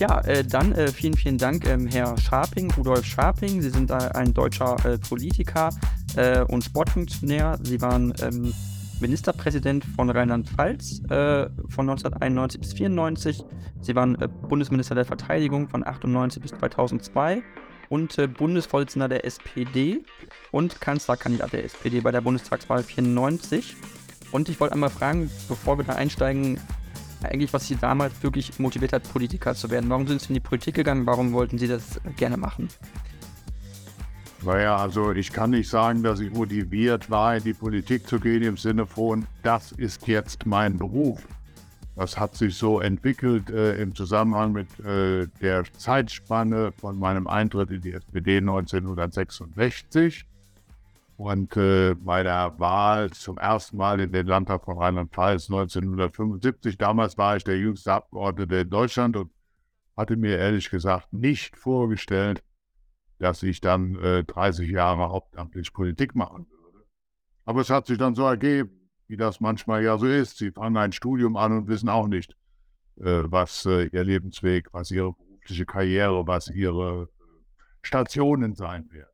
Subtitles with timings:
[0.00, 3.62] Ja, äh, dann äh, vielen, vielen Dank, ähm, Herr Scharping, Rudolf Scharping.
[3.62, 5.70] Sie sind äh, ein deutscher äh, Politiker
[6.16, 7.60] äh, und Sportfunktionär.
[7.62, 8.52] Sie waren ähm,
[9.00, 13.44] Ministerpräsident von Rheinland-Pfalz äh, von 1991 bis 1994.
[13.82, 14.16] Sie waren
[14.48, 17.42] Bundesminister der Verteidigung von 1998 bis 2002
[17.88, 20.02] und Bundesvorsitzender der SPD
[20.50, 23.76] und Kanzlerkandidat der SPD bei der Bundestagswahl 94.
[24.32, 26.58] Und ich wollte einmal fragen, bevor wir da einsteigen,
[27.22, 29.88] eigentlich, was Sie damals wirklich motiviert hat, Politiker zu werden.
[29.88, 31.06] Warum sind Sie in die Politik gegangen?
[31.06, 32.68] Warum wollten Sie das gerne machen?
[34.44, 38.42] Naja, also ich kann nicht sagen, dass ich motiviert war, in die Politik zu gehen
[38.42, 41.26] im Sinne von, das ist jetzt mein Beruf.
[41.96, 47.70] Das hat sich so entwickelt äh, im Zusammenhang mit äh, der Zeitspanne von meinem Eintritt
[47.70, 50.26] in die SPD 1966
[51.16, 57.16] und äh, bei der Wahl zum ersten Mal in den Landtag von Rheinland-Pfalz 1975, damals
[57.16, 59.30] war ich der jüngste Abgeordnete in Deutschland und
[59.96, 62.42] hatte mir ehrlich gesagt nicht vorgestellt,
[63.18, 66.84] dass ich dann äh, 30 Jahre hauptamtlich Politik machen würde.
[67.44, 70.38] Aber es hat sich dann so ergeben, wie das manchmal ja so ist.
[70.38, 72.36] Sie fangen ein Studium an und wissen auch nicht,
[72.98, 77.06] äh, was äh, ihr Lebensweg, was ihre berufliche Karriere, was ihre äh,
[77.82, 79.10] Stationen sein werden.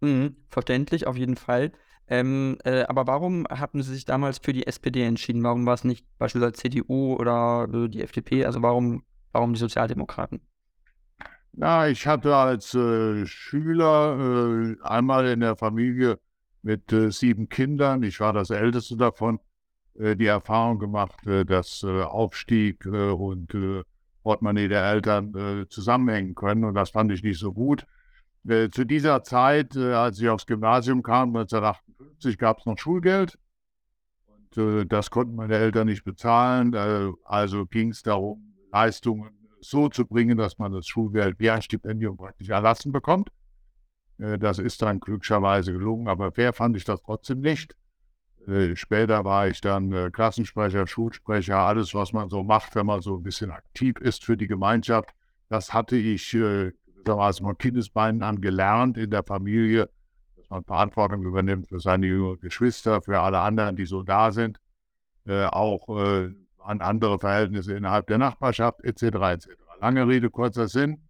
[0.00, 1.72] Mhm, verständlich, auf jeden Fall.
[2.06, 5.42] Ähm, äh, aber warum hatten Sie sich damals für die SPD entschieden?
[5.42, 8.44] Warum war es nicht beispielsweise CDU oder äh, die FDP?
[8.44, 10.40] Also warum, warum die Sozialdemokraten?
[11.56, 16.18] Ja, ich hatte als äh, Schüler äh, einmal in der Familie
[16.62, 19.38] mit äh, sieben Kindern, ich war das älteste davon,
[19.94, 23.56] äh, die Erfahrung gemacht, dass Aufstieg und
[24.22, 26.64] Portemonnaie der Eltern zusammenhängen können.
[26.64, 27.86] Und das fand ich nicht so gut.
[28.46, 33.38] Äh, zu dieser Zeit, äh, als ich aufs Gymnasium kam, 1958, gab es noch Schulgeld.
[34.26, 36.74] Und äh, das konnten meine Eltern nicht bezahlen.
[37.24, 42.48] also ging es darum, Leistungen so zu bringen, dass man das Schulgeld wie Stipendium praktisch
[42.48, 43.30] erlassen bekommt.
[44.18, 47.74] das ist dann glücklicherweise gelungen, aber fair fand ich das trotzdem nicht.
[48.74, 53.22] später war ich dann Klassensprecher, Schulsprecher, alles, was man so macht, wenn man so ein
[53.22, 55.10] bisschen aktiv ist für die Gemeinschaft.
[55.48, 56.34] Das hatte ich
[57.04, 59.90] gewissermaßen von Kindesbeinen an gelernt in der Familie,
[60.36, 64.58] dass man Verantwortung übernimmt für seine jüngeren Geschwister, für alle anderen, die so da sind,
[65.26, 65.88] äh, auch
[66.64, 69.02] äh, an andere Verhältnisse innerhalb der Nachbarschaft etc.
[69.02, 69.48] etc.
[69.80, 71.02] Lange Rede, kurzer Sinn.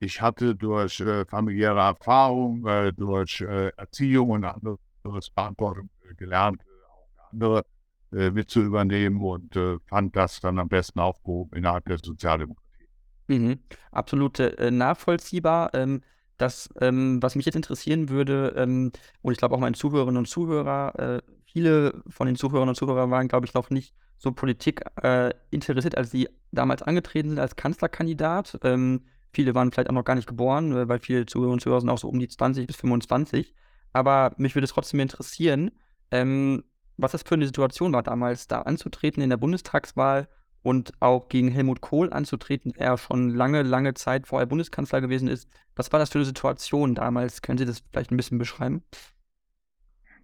[0.00, 6.62] Ich hatte durch äh, familiäre Erfahrung, äh, durch äh, Erziehung und anderes Verantwortung äh, gelernt,
[6.88, 7.64] auch andere
[8.10, 9.54] mit zu übernehmen und
[9.86, 12.88] fand das dann am besten aufgehoben innerhalb der Sozialdemokratie.
[13.26, 13.58] Mhm.
[13.92, 15.74] Absolut äh, nachvollziehbar.
[15.74, 16.00] Ähm,
[16.38, 18.92] das, ähm, was mich jetzt interessieren würde, ähm,
[19.22, 21.22] und ich glaube auch meine Zuhörerinnen und Zuhörer, äh,
[21.52, 25.96] viele von den Zuhörerinnen und Zuhörern waren, glaube ich, noch nicht so Politik äh, interessiert,
[25.96, 28.58] als sie damals angetreten sind als Kanzlerkandidat.
[28.64, 31.80] Ähm, viele waren vielleicht auch noch gar nicht geboren, äh, weil viele Zuhörerinnen und Zuhörer
[31.80, 33.54] sind auch so um die 20 bis 25.
[33.92, 35.70] Aber mich würde es trotzdem interessieren,
[36.10, 36.64] ähm,
[36.96, 40.28] was das für eine Situation war, damals da anzutreten in der Bundestagswahl
[40.62, 45.48] und auch gegen Helmut Kohl anzutreten, der schon lange, lange Zeit vorher Bundeskanzler gewesen ist.
[45.76, 47.40] Was war das für eine Situation damals?
[47.40, 48.82] Können Sie das vielleicht ein bisschen beschreiben?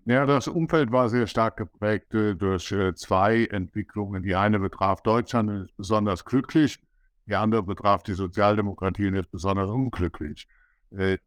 [0.06, 4.22] Ja, das Umfeld war sehr stark geprägt äh, durch äh, zwei Entwicklungen.
[4.22, 6.78] Die eine betraf Deutschland und ist besonders glücklich,
[7.26, 10.46] die andere betraf die Sozialdemokratie und ist besonders unglücklich.
[10.90, 11.18] Äh,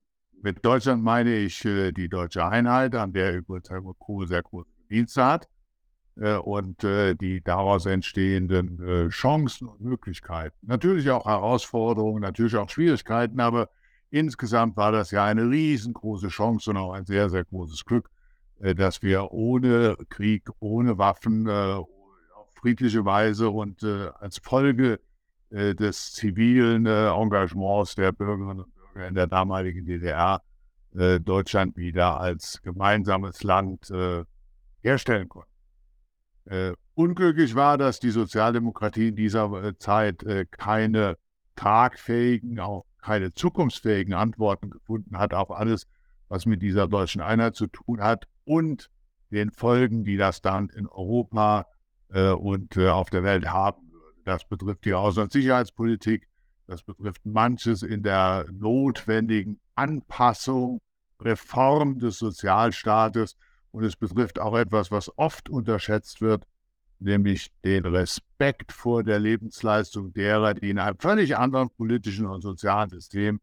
[0.44, 5.25] mit Deutschland meine ich die deutsche Einheit, an der übrigens Helmut Kohl sehr große Dienste
[5.25, 5.50] hat.
[6.44, 10.56] Und die daraus entstehenden Chancen und Möglichkeiten.
[10.62, 13.69] Natürlich auch Herausforderungen, natürlich auch Schwierigkeiten, aber
[14.09, 18.09] Insgesamt war das ja eine riesengroße Chance und auch ein sehr, sehr großes Glück,
[18.59, 21.88] dass wir ohne Krieg, ohne Waffen, äh, auf
[22.56, 25.00] friedliche Weise und äh, als Folge
[25.50, 30.42] des zivilen Engagements der Bürgerinnen und Bürger in der damaligen DDR
[30.92, 33.89] Deutschland wieder als gemeinsames Land
[34.81, 36.75] herstellen konnten.
[36.95, 41.15] Unglücklich war, dass die Sozialdemokratie in dieser Zeit keine
[41.56, 45.88] tragfähigen, auch keine zukunftsfähigen Antworten gefunden hat auf alles,
[46.27, 48.89] was mit dieser deutschen Einheit zu tun hat und
[49.29, 51.67] den Folgen, die das dann in Europa
[52.09, 54.15] äh, und äh, auf der Welt haben würde.
[54.23, 56.27] Das betrifft die Außen- und Sicherheitspolitik,
[56.65, 60.81] das betrifft manches in der notwendigen Anpassung,
[61.19, 63.38] Reform des Sozialstaates
[63.71, 66.45] und es betrifft auch etwas, was oft unterschätzt wird,
[66.99, 72.89] nämlich den Respekt vor der Lebensleistung derer, die in einem völlig anderen politischen und sozialen
[72.89, 73.41] System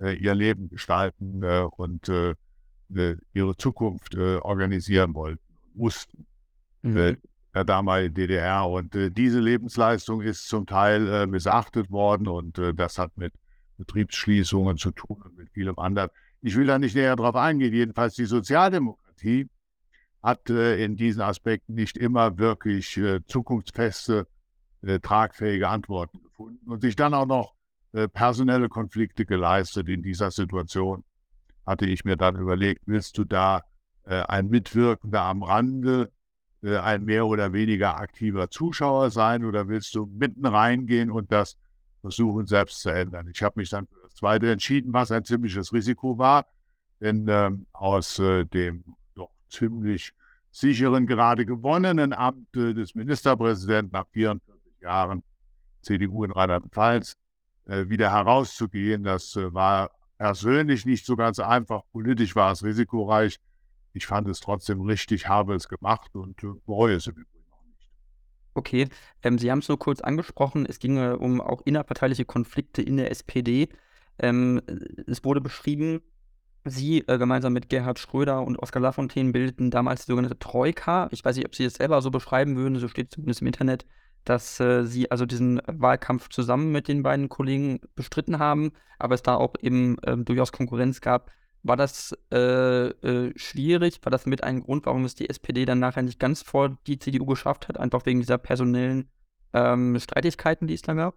[0.00, 2.08] äh, ihr Leben gestalten äh, und
[2.94, 5.42] äh, äh ihre Zukunft äh, organisieren wollten,
[5.74, 6.26] mussten.
[6.82, 6.96] Mhm.
[6.96, 7.16] Äh,
[7.54, 8.68] der damaligen DDR.
[8.68, 13.32] Und diese Lebensleistung ist zum Teil missachtet worden und das hat mit
[13.76, 16.10] Betriebsschließungen zu tun und mit vielem anderen.
[16.42, 17.72] Ich will da nicht näher drauf eingehen.
[17.72, 19.48] Jedenfalls die Sozialdemokratie
[20.24, 24.26] hat äh, in diesen Aspekten nicht immer wirklich äh, zukunftsfeste,
[24.82, 27.54] äh, tragfähige Antworten gefunden und sich dann auch noch
[27.92, 29.88] äh, personelle Konflikte geleistet.
[29.88, 31.04] In dieser Situation
[31.66, 33.62] hatte ich mir dann überlegt, willst du da
[34.04, 36.10] äh, ein Mitwirkender am Rande,
[36.62, 41.56] äh, ein mehr oder weniger aktiver Zuschauer sein oder willst du mitten reingehen und das
[42.00, 43.28] versuchen selbst zu ändern?
[43.32, 46.46] Ich habe mich dann für das Zweite entschieden, was ein ziemliches Risiko war,
[47.00, 48.84] denn ähm, aus dem
[49.48, 50.12] ziemlich
[50.50, 55.22] sicheren, gerade gewonnenen Amt des Ministerpräsidenten nach 44 Jahren
[55.82, 57.16] CDU in Rheinland-Pfalz
[57.66, 59.04] äh, wieder herauszugehen.
[59.04, 59.90] Das äh, war
[60.24, 61.82] persönlich nicht so ganz einfach.
[61.92, 63.36] Politisch war es risikoreich.
[63.92, 67.62] Ich fand es trotzdem richtig, habe es gemacht und äh, bereue es im Übrigen auch
[67.66, 67.90] nicht.
[68.54, 68.88] Okay,
[69.22, 70.64] ähm, Sie haben es nur kurz angesprochen.
[70.64, 73.68] Es ging um auch innerparteiliche Konflikte in der SPD.
[74.18, 74.62] Ähm,
[75.06, 76.00] es wurde beschrieben,
[76.64, 81.08] Sie äh, gemeinsam mit Gerhard Schröder und Oskar Lafontaine bildeten damals die sogenannte Troika.
[81.10, 83.84] Ich weiß nicht, ob Sie es selber so beschreiben würden, so steht zumindest im Internet,
[84.24, 89.22] dass äh, Sie also diesen Wahlkampf zusammen mit den beiden Kollegen bestritten haben, aber es
[89.22, 91.30] da auch eben äh, durchaus Konkurrenz gab.
[91.62, 94.00] War das äh, äh, schwierig?
[94.02, 96.98] War das mit ein Grund, warum es die SPD dann nachher nicht ganz vor die
[96.98, 99.08] CDU geschafft hat, einfach wegen dieser personellen
[99.52, 101.14] ähm, Streitigkeiten, die es da gab?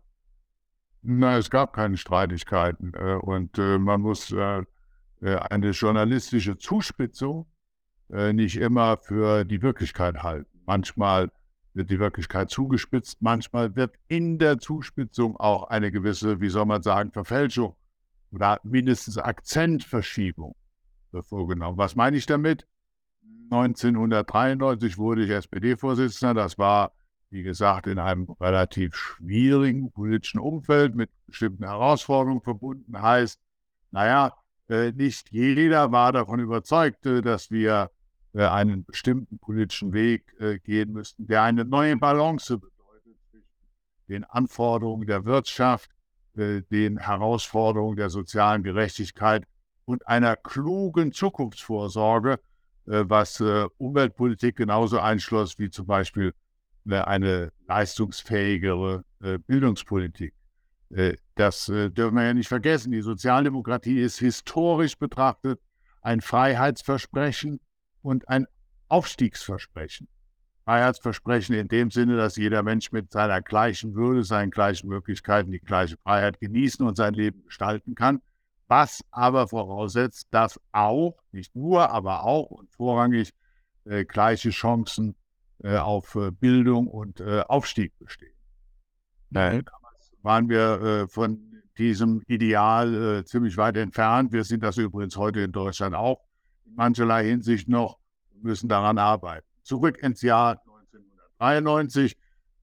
[1.02, 4.64] Nein, es gab keine Streitigkeiten äh, und man muss äh,
[5.22, 7.48] eine journalistische Zuspitzung
[8.12, 10.50] äh, nicht immer für die Wirklichkeit halten.
[10.66, 11.32] Manchmal
[11.78, 16.82] wird die Wirklichkeit zugespitzt, manchmal wird in der Zuspitzung auch eine gewisse, wie soll man
[16.82, 17.76] sagen, Verfälschung
[18.32, 20.56] oder mindestens Akzentverschiebung
[21.22, 21.78] vorgenommen.
[21.78, 22.68] Was meine ich damit?
[23.50, 26.34] 1993 wurde ich SPD-Vorsitzender.
[26.34, 26.92] Das war,
[27.30, 33.02] wie gesagt, in einem relativ schwierigen politischen Umfeld mit bestimmten Herausforderungen verbunden.
[33.02, 33.40] Heißt,
[33.92, 34.34] naja,
[34.70, 37.90] äh, nicht jeder war davon überzeugt, äh, dass wir
[38.34, 40.34] einen bestimmten politischen Weg
[40.64, 43.48] gehen müssten, der eine neue Balance bedeutet zwischen
[44.08, 45.90] den Anforderungen der Wirtschaft,
[46.36, 49.46] den Herausforderungen der sozialen Gerechtigkeit
[49.86, 52.40] und einer klugen Zukunftsvorsorge,
[52.86, 53.42] was
[53.78, 56.34] Umweltpolitik genauso einschloss wie zum Beispiel
[56.86, 59.04] eine leistungsfähigere
[59.48, 60.34] Bildungspolitik.
[60.90, 62.92] Äh, das äh, dürfen wir ja nicht vergessen.
[62.92, 65.60] Die Sozialdemokratie ist historisch betrachtet
[66.02, 67.60] ein Freiheitsversprechen
[68.02, 68.48] und ein
[68.88, 70.08] Aufstiegsversprechen.
[70.66, 75.60] Freiheitsversprechen in dem Sinne, dass jeder Mensch mit seiner gleichen Würde, seinen gleichen Möglichkeiten die
[75.60, 78.22] gleiche Freiheit genießen und sein Leben gestalten kann,
[78.68, 83.34] was aber voraussetzt, dass auch, nicht nur, aber auch und vorrangig
[83.86, 85.16] äh, gleiche Chancen
[85.64, 88.34] äh, auf äh, Bildung und äh, Aufstieg bestehen.
[89.30, 89.64] Mhm
[90.28, 91.40] waren wir äh, von
[91.78, 94.34] diesem Ideal äh, ziemlich weit entfernt.
[94.34, 96.27] Wir sind das übrigens heute in Deutschland auch
[96.68, 97.98] in mancherlei Hinsicht noch,
[98.42, 99.48] müssen daran arbeiten.
[99.64, 100.62] Zurück ins Jahr
[101.40, 102.18] 1993.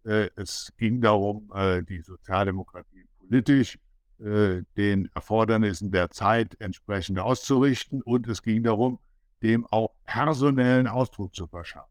[0.04, 3.78] Äh, es ging darum, äh, die Sozialdemokratie politisch
[4.20, 8.99] äh, den Erfordernissen der Zeit entsprechend auszurichten und es ging darum,
[9.42, 11.90] dem auch personellen Ausdruck zu verschaffen.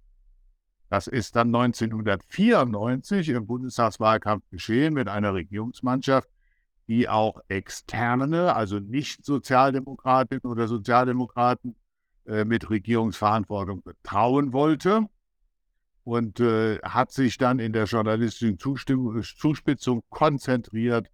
[0.90, 6.30] Das ist dann 1994 im Bundestagswahlkampf geschehen mit einer Regierungsmannschaft,
[6.88, 11.76] die auch externe, also nicht Sozialdemokratinnen oder Sozialdemokraten
[12.26, 15.08] äh, mit Regierungsverantwortung betrauen wollte
[16.04, 21.10] und äh, hat sich dann in der journalistischen Zustimmung, Zuspitzung konzentriert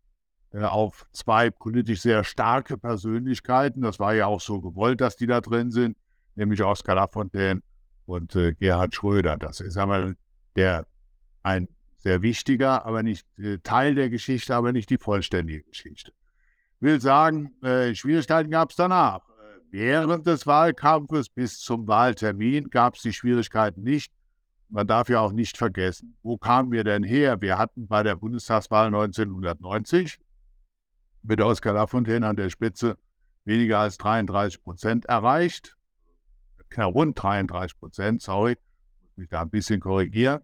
[0.51, 3.81] äh, auf zwei politisch sehr starke Persönlichkeiten.
[3.81, 5.97] Das war ja auch so gewollt, dass die da drin sind,
[6.35, 7.61] nämlich Oskar Lafontaine
[8.05, 9.37] und äh, Gerhard Schröder.
[9.37, 10.15] Das ist einmal
[10.55, 10.87] der
[11.43, 16.11] ein sehr wichtiger, aber nicht äh, Teil der Geschichte, aber nicht die vollständige Geschichte.
[16.77, 19.21] Ich will sagen, äh, Schwierigkeiten gab es danach.
[19.69, 24.11] Äh, während des Wahlkampfes bis zum Wahltermin gab es die Schwierigkeiten nicht.
[24.69, 27.41] Man darf ja auch nicht vergessen, wo kamen wir denn her?
[27.41, 30.19] Wir hatten bei der Bundestagswahl 1990
[31.23, 32.97] mit Oskar Lafontaine an der Spitze
[33.45, 35.75] weniger als 33 Prozent erreicht.
[36.69, 38.57] Knapp rund 33 Prozent, sorry,
[39.01, 40.41] muss mich da ein bisschen korrigieren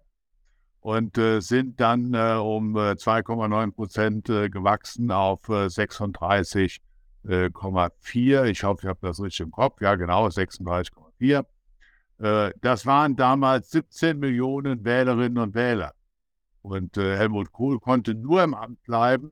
[0.79, 5.41] und äh, sind dann äh, um äh, 2,9 Prozent äh, gewachsen auf
[7.25, 8.43] 36,4.
[8.43, 9.81] Äh, ich hoffe, ich habe das richtig im Kopf.
[9.81, 11.45] Ja, genau, 36,4.
[12.19, 15.93] Äh, das waren damals 17 Millionen Wählerinnen und Wähler.
[16.61, 19.31] Und Helmut Kohl konnte nur im Amt bleiben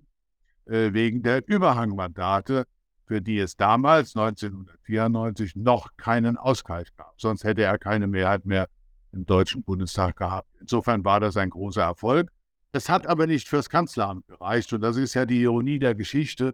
[0.65, 2.67] wegen der Überhangmandate,
[3.07, 7.19] für die es damals 1994 noch keinen Ausgleich gab.
[7.19, 8.69] Sonst hätte er keine Mehrheit mehr
[9.13, 10.47] im Deutschen Bundestag gehabt.
[10.59, 12.31] Insofern war das ein großer Erfolg.
[12.71, 14.71] Es hat aber nicht fürs Kanzleramt gereicht.
[14.73, 16.53] Und das ist ja die Ironie der Geschichte.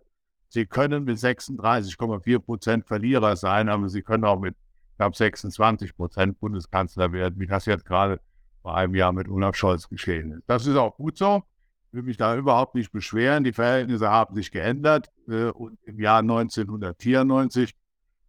[0.50, 4.56] Sie können mit 36,4 Prozent Verlierer sein, aber Sie können auch mit
[4.98, 8.20] knapp 26 Prozent Bundeskanzler werden, wie das jetzt gerade
[8.62, 10.44] vor einem Jahr mit Olaf Scholz geschehen ist.
[10.48, 11.44] Das ist auch gut so.
[11.88, 13.44] Ich will mich da überhaupt nicht beschweren.
[13.44, 15.10] Die Verhältnisse haben sich geändert.
[15.28, 17.74] Äh, und im Jahr 1994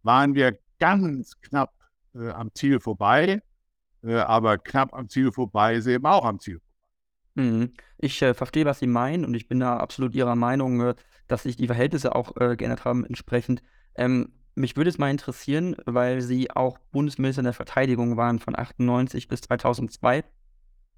[0.03, 1.73] waren wir ganz knapp
[2.15, 3.41] äh, am Ziel vorbei.
[4.03, 6.71] Äh, aber knapp am Ziel vorbei ist eben auch am Ziel vorbei.
[7.49, 7.73] Mhm.
[7.97, 10.95] Ich äh, verstehe, was Sie meinen und ich bin da absolut Ihrer Meinung,
[11.27, 13.61] dass sich die Verhältnisse auch äh, geändert haben entsprechend.
[13.95, 19.27] Ähm, mich würde es mal interessieren, weil Sie auch Bundesminister der Verteidigung waren von 98
[19.27, 20.23] bis 2002,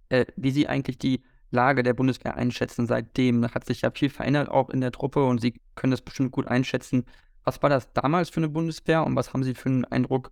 [0.10, 3.42] äh, wie Sie eigentlich die Lage der Bundeswehr einschätzen seitdem.
[3.42, 6.32] Da hat sich ja viel verändert auch in der Truppe und Sie können das bestimmt
[6.32, 7.06] gut einschätzen.
[7.44, 10.32] Was war das damals für eine Bundeswehr und was haben Sie für einen Eindruck,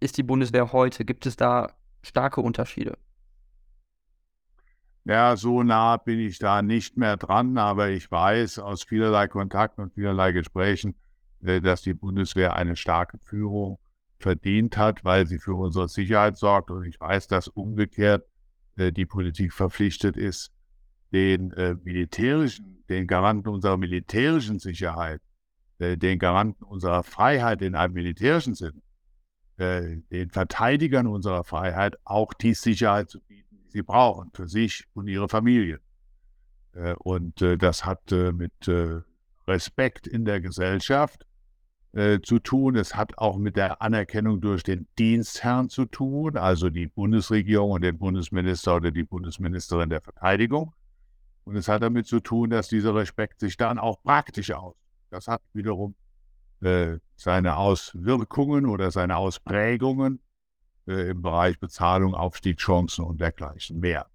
[0.00, 1.04] ist die Bundeswehr heute?
[1.04, 2.98] Gibt es da starke Unterschiede.
[5.04, 9.82] Ja, so nah bin ich da nicht mehr dran, aber ich weiß aus vielerlei Kontakten
[9.82, 10.94] und vielerlei Gesprächen,
[11.42, 13.78] äh, dass die Bundeswehr eine starke Führung
[14.18, 16.70] verdient hat, weil sie für unsere Sicherheit sorgt.
[16.70, 18.26] Und ich weiß, dass umgekehrt
[18.76, 20.52] äh, die Politik verpflichtet ist,
[21.12, 25.22] den äh, militärischen, den Garanten unserer militärischen Sicherheit,
[25.78, 28.82] den Garanten unserer Freiheit in einem militärischen Sinn
[29.58, 35.28] den Verteidigern unserer Freiheit auch die Sicherheit zu bieten, sie brauchen, für sich und ihre
[35.28, 35.80] Familie.
[36.72, 38.52] Äh, und äh, das hat äh, mit
[39.46, 41.26] Respekt in der Gesellschaft
[42.22, 42.76] zu tun.
[42.76, 47.82] Es hat auch mit der Anerkennung durch den Dienstherrn zu tun, also die Bundesregierung und
[47.82, 50.72] den Bundesminister oder die Bundesministerin der Verteidigung.
[51.42, 54.76] Und es hat damit zu tun, dass dieser Respekt sich dann auch praktisch aus.
[55.10, 55.96] Das hat wiederum
[56.60, 60.20] äh, seine Auswirkungen oder seine Ausprägungen
[60.90, 64.06] äh, im Bereich Bezahlung, Aufstiegschancen und dergleichen mehr.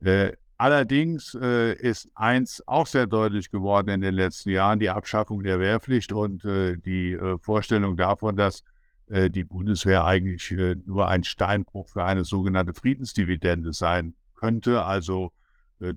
[0.00, 5.42] Äh, allerdings äh, ist eins auch sehr deutlich geworden in den letzten Jahren, die Abschaffung
[5.42, 8.62] der Wehrpflicht und die Vorstellung davon, dass
[9.08, 10.50] die Bundeswehr eigentlich
[10.86, 15.30] nur ein Steinbruch für eine sogenannte Friedensdividende sein könnte, also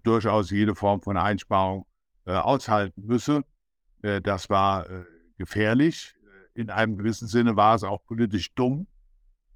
[0.03, 1.85] durchaus jede Form von Einsparung
[2.25, 3.43] aushalten müsse.
[4.01, 4.85] das war
[5.37, 6.13] gefährlich.
[6.53, 8.85] In einem gewissen Sinne war es auch politisch dumm.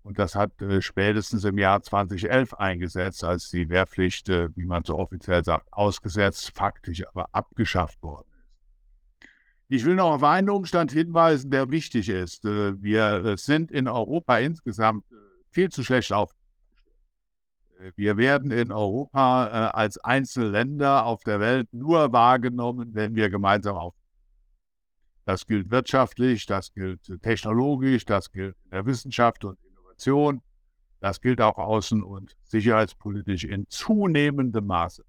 [0.04, 4.84] Und das hat äh, spätestens im Jahr 2011 eingesetzt, als die Wehrpflicht, äh, wie man
[4.84, 9.28] so offiziell sagt, ausgesetzt, faktisch aber abgeschafft worden ist.
[9.70, 12.44] Ich will noch auf einen Umstand hinweisen, der wichtig ist.
[12.44, 15.16] Äh, wir äh, sind in Europa insgesamt äh,
[15.52, 16.44] viel zu schlecht aufgestellt.
[17.80, 23.30] Äh, wir werden in Europa als einzelne Länder auf der Welt nur wahrgenommen, wenn wir
[23.30, 23.94] gemeinsam auf
[25.26, 29.58] das gilt wirtschaftlich, das gilt technologisch, das gilt in der Wissenschaft und
[30.08, 30.42] Innovation.
[31.00, 35.04] Das gilt auch außen- und sicherheitspolitisch in zunehmendem Maße.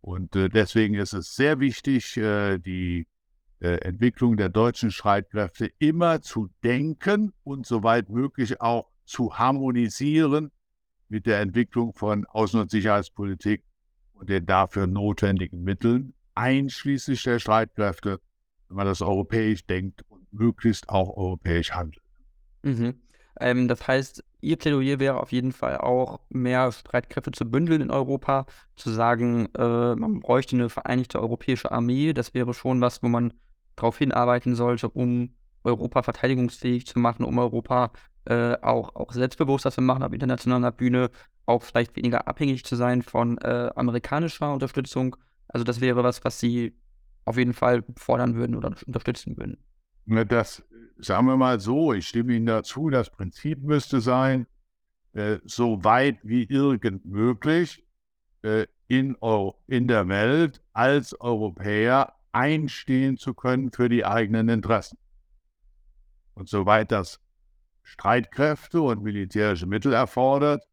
[0.00, 3.06] Und äh, deswegen ist es sehr wichtig, äh, die
[3.60, 10.50] äh, Entwicklung der deutschen Streitkräfte immer zu denken und soweit möglich auch zu harmonisieren
[11.08, 13.62] mit der Entwicklung von Außen- und Sicherheitspolitik
[14.12, 18.20] und den dafür notwendigen Mitteln, einschließlich der Streitkräfte
[18.68, 22.02] wenn man das europäisch denkt und möglichst auch europäisch handelt.
[22.62, 23.03] Mhm.
[23.40, 27.90] Ähm, das heißt, Ihr Plädoyer wäre auf jeden Fall auch, mehr Streitkräfte zu bündeln in
[27.90, 32.12] Europa, zu sagen, äh, man bräuchte eine vereinigte europäische Armee.
[32.12, 33.32] Das wäre schon was, wo man
[33.74, 35.30] darauf hinarbeiten sollte, um
[35.64, 37.90] Europa verteidigungsfähig zu machen, um Europa
[38.26, 41.10] äh, auch, auch selbstbewusster zu machen auf internationaler Bühne,
[41.46, 45.16] auch vielleicht weniger abhängig zu sein von äh, amerikanischer Unterstützung.
[45.48, 46.74] Also das wäre was, was Sie
[47.24, 49.58] auf jeden Fall fordern würden oder unterstützen würden.
[50.06, 50.62] Das
[50.98, 54.46] sagen wir mal so, ich stimme Ihnen dazu, das Prinzip müsste sein,
[55.12, 57.84] äh, so weit wie irgend möglich
[58.42, 59.16] äh, in,
[59.66, 64.98] in der Welt als Europäer einstehen zu können für die eigenen Interessen.
[66.34, 67.20] Und soweit das
[67.82, 70.64] Streitkräfte und militärische Mittel erfordert,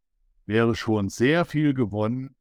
[0.46, 2.36] wäre schon sehr viel gewonnen,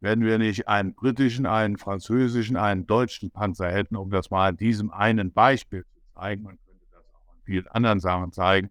[0.00, 4.56] wenn wir nicht einen britischen, einen französischen, einen deutschen Panzer hätten, um das mal an
[4.56, 6.42] diesem einen Beispiel zu zeigen.
[6.42, 8.70] Man könnte das auch an vielen anderen Sachen zeigen.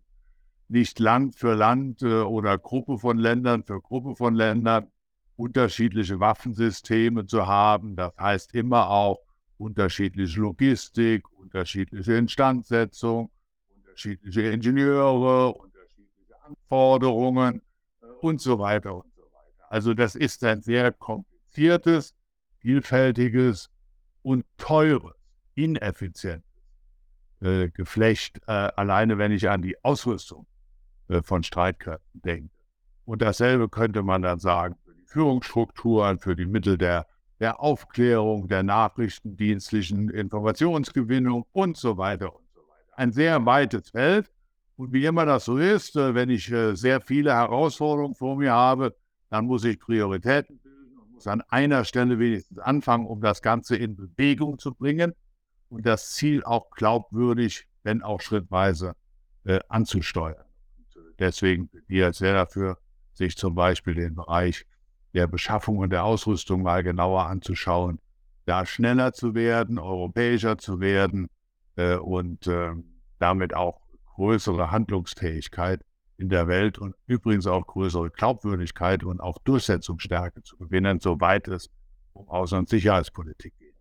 [0.67, 4.87] Nicht Land für Land äh, oder Gruppe von Ländern für Gruppe von Ländern
[5.35, 7.95] unterschiedliche Waffensysteme zu haben.
[7.95, 9.19] Das heißt immer auch
[9.57, 13.31] unterschiedliche Logistik, unterschiedliche Instandsetzung,
[13.75, 17.61] unterschiedliche Ingenieure, unterschiedliche Anforderungen
[18.01, 19.65] äh, und so weiter und so weiter.
[19.69, 22.15] Also das ist ein sehr kompliziertes,
[22.59, 23.69] vielfältiges
[24.21, 25.13] und teures,
[25.55, 26.52] ineffizientes
[27.43, 30.47] äh, Geflecht, äh, alleine wenn ich an die Ausrüstung
[31.09, 32.49] äh, von Streitkräften denke.
[33.05, 37.05] Und dasselbe könnte man dann sagen für die Führungsstrukturen, für die Mittel der,
[37.39, 42.93] der Aufklärung, der nachrichtendienstlichen Informationsgewinnung und so weiter und so weiter.
[42.95, 44.31] Ein sehr weites Feld.
[44.75, 48.53] Und wie immer das so ist, äh, wenn ich äh, sehr viele Herausforderungen vor mir
[48.53, 48.95] habe,
[49.29, 53.75] dann muss ich Prioritäten bilden und muss an einer Stelle wenigstens anfangen, um das Ganze
[53.75, 55.13] in Bewegung zu bringen
[55.69, 58.93] und das Ziel auch glaubwürdig, wenn auch schrittweise,
[59.45, 60.45] äh, anzusteuern.
[61.19, 62.77] Deswegen plädiere ich sehr dafür,
[63.13, 64.65] sich zum Beispiel den Bereich
[65.13, 67.99] der Beschaffung und der Ausrüstung mal genauer anzuschauen,
[68.45, 71.27] da schneller zu werden, europäischer zu werden
[71.75, 72.71] äh, und äh,
[73.19, 73.81] damit auch
[74.15, 75.81] größere Handlungsfähigkeit
[76.17, 81.69] in der Welt und übrigens auch größere Glaubwürdigkeit und auch Durchsetzungsstärke zu gewinnen, soweit es
[82.13, 83.75] um Außen- und Sicherheitspolitik geht.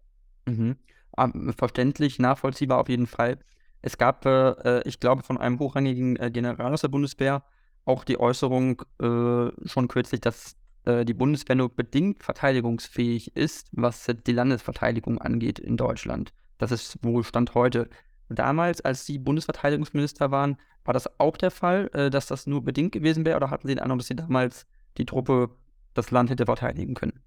[0.47, 0.77] Mhm.
[1.19, 3.39] Ähm, verständlich, nachvollziehbar auf jeden Fall.
[3.83, 7.45] Es gab, äh, ich glaube, von einem hochrangigen äh, General aus der Bundeswehr
[7.85, 14.07] auch die Äußerung äh, schon kürzlich, dass äh, die Bundeswehr nur bedingt verteidigungsfähig ist, was
[14.27, 16.33] die Landesverteidigung angeht in Deutschland.
[16.59, 17.89] Das ist wohl Stand heute.
[18.29, 22.93] Damals, als Sie Bundesverteidigungsminister waren, war das auch der Fall, äh, dass das nur bedingt
[22.93, 25.51] gewesen wäre oder hatten Sie den Eindruck, dass Sie damals die Truppe,
[25.95, 27.21] das Land hätte verteidigen können?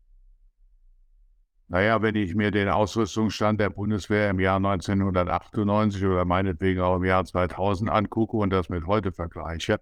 [1.67, 7.05] Naja, wenn ich mir den Ausrüstungsstand der Bundeswehr im Jahr 1998 oder meinetwegen auch im
[7.05, 9.81] Jahr 2000 angucke und das mit heute vergleiche,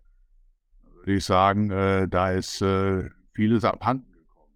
[0.96, 4.54] würde ich sagen, äh, da ist äh, vieles abhanden gekommen.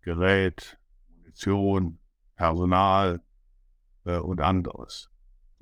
[0.00, 1.98] Gerät, Munition,
[2.36, 3.20] Personal
[4.06, 5.10] äh, und anderes.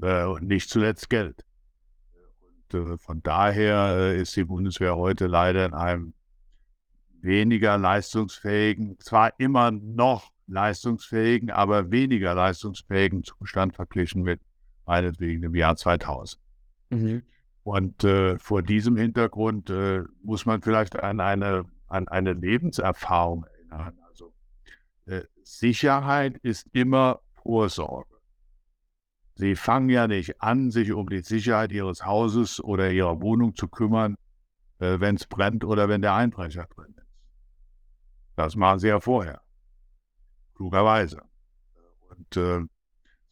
[0.01, 1.45] Äh, und nicht zuletzt Geld.
[2.73, 6.15] Und äh, von daher äh, ist die Bundeswehr heute leider in einem
[7.21, 14.41] weniger leistungsfähigen, zwar immer noch leistungsfähigen, aber weniger leistungsfähigen Zustand verglichen mit
[14.87, 16.41] meinetwegen im Jahr 2000.
[16.91, 17.23] Mhm.
[17.63, 23.99] Und äh, vor diesem Hintergrund äh, muss man vielleicht an eine, an eine Lebenserfahrung erinnern.
[24.07, 24.35] Also
[25.07, 28.15] äh, Sicherheit ist immer Vorsorge.
[29.37, 33.67] Sie fangen ja nicht an, sich um die Sicherheit Ihres Hauses oder Ihrer Wohnung zu
[33.67, 34.17] kümmern,
[34.79, 37.07] äh, wenn es brennt oder wenn der Einbrecher drin ist.
[38.37, 39.44] Das machen Sie ja vorher
[40.55, 41.23] klugerweise.
[42.09, 42.61] Und äh,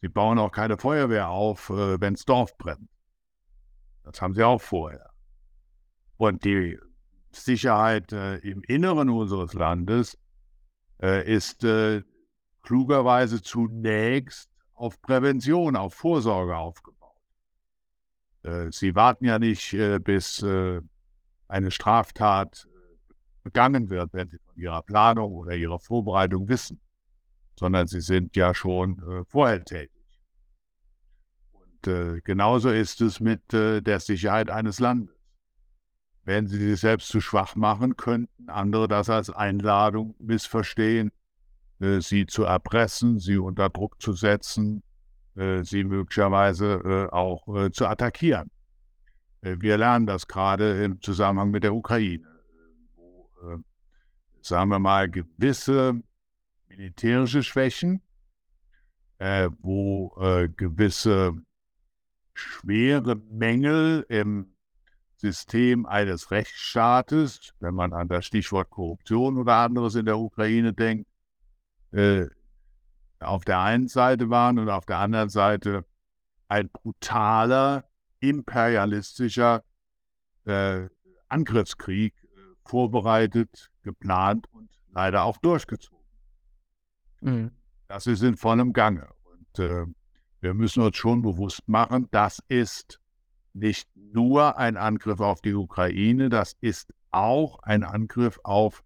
[0.01, 2.89] sie bauen auch keine Feuerwehr auf, äh, wenn das Dorf brennt.
[4.03, 5.09] Das haben sie auch vorher.
[6.17, 6.77] Und die
[7.31, 10.17] Sicherheit äh, im Inneren unseres Landes
[11.01, 12.03] äh, ist äh,
[12.61, 17.17] klugerweise zunächst auf Prävention, auf Vorsorge aufgebaut.
[18.43, 22.67] Äh, sie warten ja nicht, bis eine Straftat
[23.43, 26.82] begangen wird, wenn sie von ihrer Planung oder ihrer Vorbereitung wissen
[27.55, 29.91] sondern sie sind ja schon äh, vorher tätig.
[31.51, 35.15] Und äh, genauso ist es mit äh, der Sicherheit eines Landes.
[36.25, 41.11] Wenn sie sich selbst zu schwach machen, könnten andere das als Einladung missverstehen,
[41.79, 44.83] äh, sie zu erpressen, sie unter Druck zu setzen,
[45.35, 48.49] äh, sie möglicherweise äh, auch zu attackieren.
[49.41, 52.25] wir lernen das gerade im Zusammenhang mit der Ukraine,
[52.95, 53.29] wo,
[54.41, 56.01] sagen wir mal, gewisse
[56.77, 58.01] militärische Schwächen,
[59.19, 61.33] äh, wo äh, gewisse
[62.33, 64.55] schwere Mängel im
[65.17, 71.07] System eines Rechtsstaates, wenn man an das Stichwort Korruption oder anderes in der Ukraine denkt,
[71.91, 72.25] äh,
[73.19, 75.85] auf der einen Seite waren und auf der anderen Seite
[76.47, 77.85] ein brutaler,
[78.19, 79.63] imperialistischer
[80.45, 80.89] äh,
[81.29, 82.27] Angriffskrieg äh,
[82.65, 86.02] vorbereitet, geplant und leider auch durchgezogen.
[87.23, 87.51] Mhm.
[87.87, 89.07] Das ist in vollem Gange.
[89.23, 89.85] Und äh,
[90.41, 92.99] wir müssen uns schon bewusst machen, das ist
[93.53, 98.83] nicht nur ein Angriff auf die Ukraine, das ist auch ein Angriff auf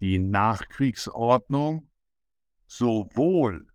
[0.00, 1.88] die Nachkriegsordnung,
[2.66, 3.66] sowohl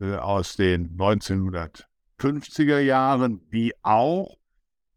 [0.00, 4.38] äh, aus den 1950er Jahren wie auch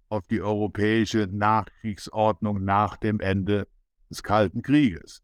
[0.10, 3.68] auf die europäische Nachkriegsordnung nach dem Ende
[4.10, 5.23] des Kalten Krieges.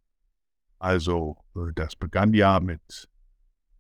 [0.80, 3.10] Also äh, das begann ja mit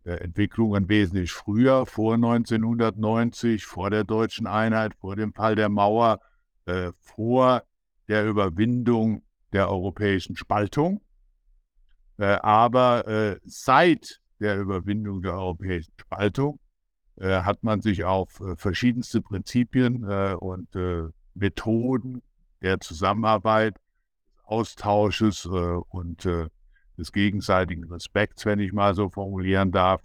[0.06, 6.20] Entwicklungen wesentlich früher, vor 1990, vor der deutschen Einheit, vor dem Fall der Mauer,
[6.66, 7.64] äh, vor
[8.08, 11.02] der Überwindung der europäischen Spaltung.
[12.18, 16.60] Äh, aber äh, seit der Überwindung der europäischen Spaltung
[17.16, 20.04] äh, hat man sich auf äh, verschiedenste Prinzipien
[20.36, 20.70] und
[21.34, 22.22] Methoden
[22.62, 23.78] der Zusammenarbeit,
[24.44, 26.28] Austausches und
[27.00, 30.02] des gegenseitigen Respekts, wenn ich mal so formulieren darf,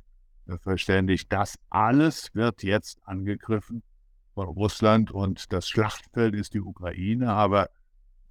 [0.47, 1.31] äh, verständigt.
[1.33, 3.83] Das alles wird jetzt angegriffen
[4.35, 7.69] von Russland und das Schlachtfeld ist die Ukraine, aber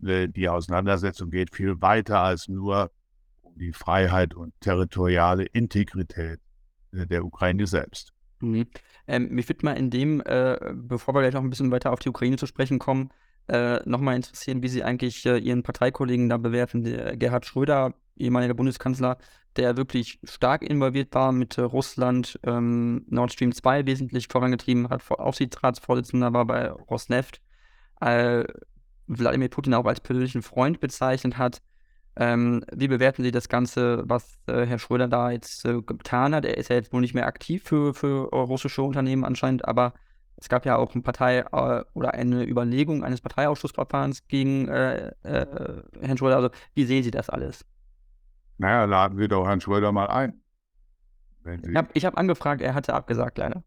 [0.04, 2.92] äh, die Auseinandersetzung geht viel weiter als nur
[3.42, 6.40] um die Freiheit und territoriale Integrität
[6.92, 8.12] äh, der Ukraine selbst.
[8.40, 8.68] Mhm.
[9.08, 12.00] Ähm, mich würde mal in dem, äh, bevor wir gleich noch ein bisschen weiter auf
[12.00, 13.10] die Ukraine zu sprechen kommen,
[13.48, 16.84] äh, nochmal interessieren, wie Sie eigentlich äh, Ihren Parteikollegen da bewerten.
[16.84, 19.18] Der Gerhard Schröder, ehemaliger Bundeskanzler,
[19.56, 25.10] der wirklich stark involviert war mit äh, Russland, ähm, Nord Stream 2 wesentlich vorangetrieben hat,
[25.12, 27.42] Aufsichtsratsvorsitzender war bei Rosneft,
[28.02, 28.44] äh,
[29.08, 31.62] Wladimir Putin auch als persönlichen Freund bezeichnet hat.
[32.16, 36.46] Ähm, wie bewerten Sie das Ganze, was äh, Herr Schröder da jetzt äh, getan hat?
[36.46, 39.94] Er ist ja jetzt wohl nicht mehr aktiv für, für russische Unternehmen anscheinend, aber
[40.38, 45.84] es gab ja auch eine Partei äh, oder eine Überlegung eines Parteiausschussverfahrens gegen äh, äh,
[46.02, 46.38] Herrn Schröder.
[46.38, 47.66] Also, wie sehen Sie das alles?
[48.58, 50.42] Naja, laden Sie doch Herrn Schröder mal ein.
[51.46, 53.64] Ich habe hab angefragt, er hatte abgesagt, leider.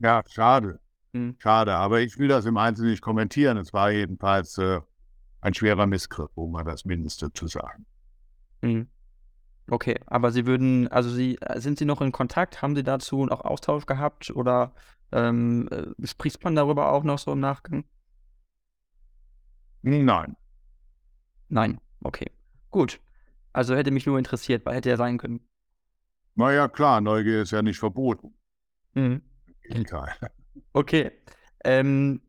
[0.00, 0.80] Ja, schade.
[1.12, 1.36] Hm.
[1.38, 3.56] Schade, aber ich will das im Einzelnen nicht kommentieren.
[3.56, 4.80] Es war jedenfalls äh,
[5.40, 7.86] ein schwerer Missgriff, um mal das Mindeste zu sagen.
[8.62, 8.88] Hm.
[9.70, 12.60] Okay, aber Sie würden, also Sie, sind Sie noch in Kontakt?
[12.60, 14.74] Haben Sie dazu noch Austausch gehabt oder
[15.12, 17.84] ähm, äh, spricht man darüber auch noch so im Nachgang?
[19.82, 20.36] Nein.
[21.48, 22.30] Nein, okay.
[22.70, 23.00] Gut.
[23.52, 25.40] Also hätte mich nur interessiert, weil hätte er sein können.
[26.34, 28.34] Naja, klar, Neugier ist ja nicht verboten.
[28.94, 29.22] Mhm.
[30.72, 31.12] Okay.
[31.64, 32.22] Ähm,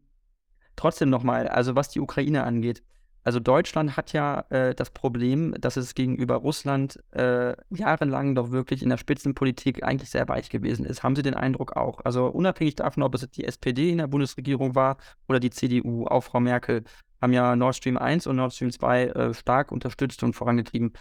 [0.75, 2.83] trotzdem nochmal, also was die Ukraine angeht,
[3.23, 8.81] also Deutschland hat ja äh, das Problem, dass es gegenüber Russland äh, jahrelang doch wirklich
[8.81, 11.03] in der Spitzenpolitik eigentlich sehr weich gewesen ist.
[11.03, 11.99] Haben Sie den Eindruck auch?
[12.03, 16.21] Also unabhängig davon, ob es die SPD in der Bundesregierung war oder die CDU, auch
[16.21, 16.83] Frau Merkel,
[17.21, 20.93] haben ja Nord Stream 1 und Nord Stream 2 äh, stark unterstützt und vorangetrieben.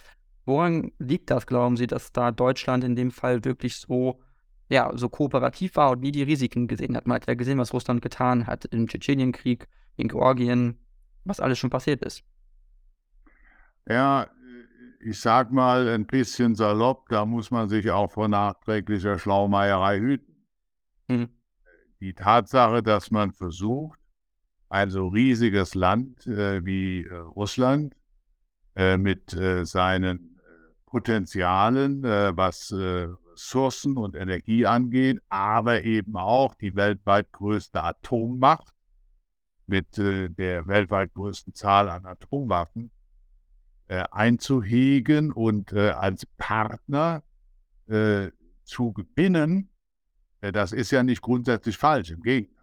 [0.45, 4.21] Woran liegt das, glauben Sie, dass da Deutschland in dem Fall wirklich so,
[4.69, 7.07] ja, so kooperativ war und nie die Risiken gesehen hat?
[7.07, 10.79] Man hat ja gesehen, was Russland getan hat im Tschetschenienkrieg, in Georgien,
[11.31, 12.23] was alles schon passiert ist.
[13.89, 14.29] Ja,
[15.01, 20.47] ich sag mal ein bisschen salopp, da muss man sich auch vor nachträglicher Schlaumeierei hüten.
[21.09, 21.29] Mhm.
[22.01, 23.99] Die Tatsache, dass man versucht,
[24.69, 27.97] ein so riesiges Land äh, wie äh, Russland
[28.77, 30.41] äh, mit äh, seinen äh,
[30.87, 38.75] Potenzialen, äh, was Ressourcen und Energie angeht, aber eben auch die weltweit größte Atommacht
[39.71, 42.91] mit der weltweit größten Zahl an Atomwaffen
[43.89, 47.23] einzuhegen und als Partner
[47.87, 49.71] zu gewinnen,
[50.41, 52.61] das ist ja nicht grundsätzlich falsch, im Gegenteil.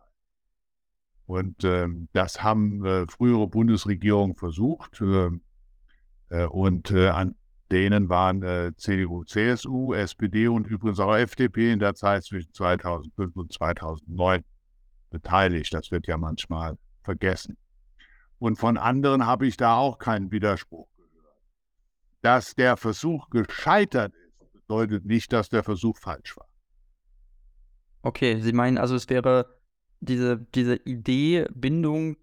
[1.28, 5.02] Und ähm, das haben äh, frühere Bundesregierungen versucht.
[5.02, 5.30] Äh,
[6.30, 7.36] äh, und äh, an
[7.70, 13.36] denen waren äh, CDU, CSU, SPD und übrigens auch FDP in der Zeit zwischen 2005
[13.36, 14.44] und 2009
[15.10, 15.74] beteiligt.
[15.74, 17.58] Das wird ja manchmal vergessen.
[18.38, 21.42] Und von anderen habe ich da auch keinen Widerspruch gehört.
[22.22, 26.50] Dass der Versuch gescheitert ist, bedeutet nicht, dass der Versuch falsch war.
[28.02, 29.58] Okay, Sie meinen also, es wäre
[30.02, 32.18] diese, diese Idee, Bindung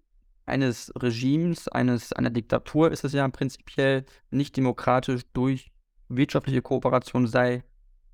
[0.45, 5.71] eines Regimes, eines, einer Diktatur ist es ja prinzipiell nicht demokratisch durch
[6.07, 7.63] wirtschaftliche Kooperation sei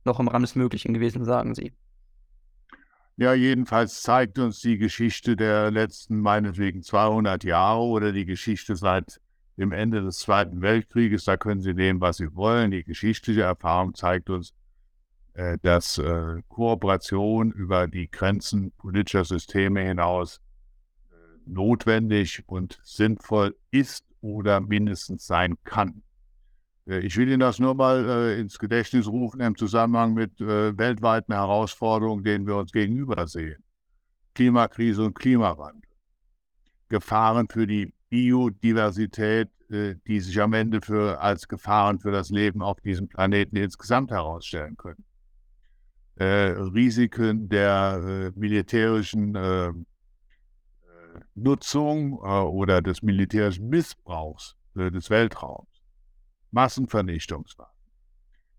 [0.05, 1.73] noch im Rahmen des Möglichen gewesen, sagen Sie.
[3.17, 9.19] Ja, jedenfalls zeigt uns die Geschichte der letzten meinetwegen 200 Jahre oder die Geschichte seit
[9.57, 12.71] dem Ende des Zweiten Weltkrieges, da können Sie nehmen, was Sie wollen.
[12.71, 14.53] Die geschichtliche Erfahrung zeigt uns,
[15.33, 20.41] äh, dass äh, Kooperation über die Grenzen politischer Systeme hinaus
[21.11, 26.01] äh, notwendig und sinnvoll ist oder mindestens sein kann.
[26.91, 30.77] Äh, ich will Ihnen das nur mal äh, ins Gedächtnis rufen im Zusammenhang mit äh,
[30.77, 33.63] weltweiten Herausforderungen, denen wir uns gegenüber sehen.
[34.35, 35.89] Klimakrise und Klimawandel.
[36.89, 42.61] Gefahren für die Biodiversität, äh, die sich am Ende für, als Gefahren für das Leben
[42.61, 45.05] auf diesem Planeten insgesamt herausstellen können.
[46.15, 48.01] Äh, Risiken der
[48.35, 49.85] äh, militärischen
[51.35, 55.70] Nutzung oder des militärischen Missbrauchs des Weltraums.
[56.51, 57.91] Massenvernichtungswaffen,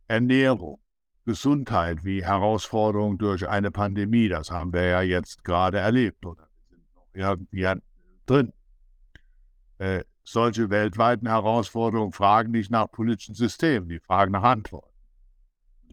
[0.09, 0.81] Ernährung,
[1.25, 6.79] Gesundheit wie Herausforderungen durch eine Pandemie, das haben wir ja jetzt gerade erlebt oder wir
[6.79, 7.81] sind noch irgendwie
[8.27, 8.53] drin.
[9.79, 14.93] Äh, solche weltweiten Herausforderungen fragen nicht nach politischen Systemen, die fragen nach Antworten.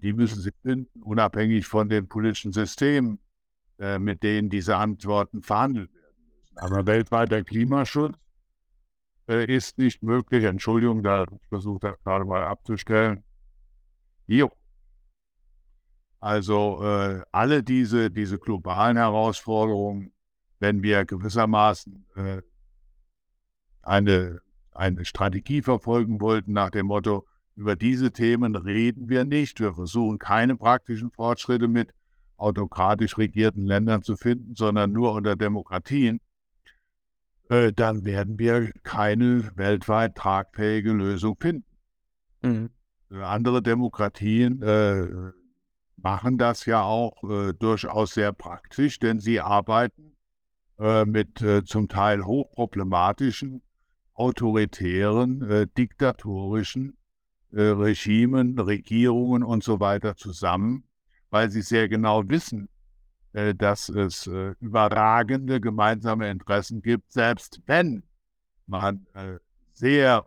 [0.02, 3.20] Die müssen sie finden, unabhängig von den politischen Systemen,
[3.80, 6.58] äh, mit denen diese Antworten verhandelt werden müssen.
[6.58, 8.16] Aber weltweiter Klimaschutz
[9.30, 10.44] ist nicht möglich.
[10.44, 13.24] Entschuldigung, da versucht er gerade mal abzustellen.
[14.28, 14.52] Jo.
[16.20, 20.12] Also äh, alle diese, diese globalen Herausforderungen,
[20.60, 22.42] wenn wir gewissermaßen äh,
[23.82, 29.60] eine, eine Strategie verfolgen wollten nach dem Motto, über diese Themen reden wir nicht.
[29.60, 31.94] Wir versuchen keine praktischen Fortschritte mit
[32.38, 36.20] autokratisch regierten Ländern zu finden, sondern nur unter Demokratien.
[37.50, 41.66] Äh, dann werden wir keine weltweit tragfähige Lösung finden.
[42.44, 42.70] Mhm.
[43.12, 45.08] Äh, andere Demokratien äh,
[45.98, 50.16] machen das ja auch äh, durchaus sehr praktisch, denn sie arbeiten
[50.78, 53.64] äh, mit zum Teil hochproblematischen,
[54.14, 56.98] autoritären, diktatorischen
[57.54, 60.84] Regimen, Regierungen und so weiter zusammen,
[61.30, 62.68] weil sie sehr genau wissen,
[63.32, 68.04] dass es äh, überragende gemeinsame Interessen gibt, selbst wenn
[68.65, 69.38] man äh,
[69.72, 70.26] sehr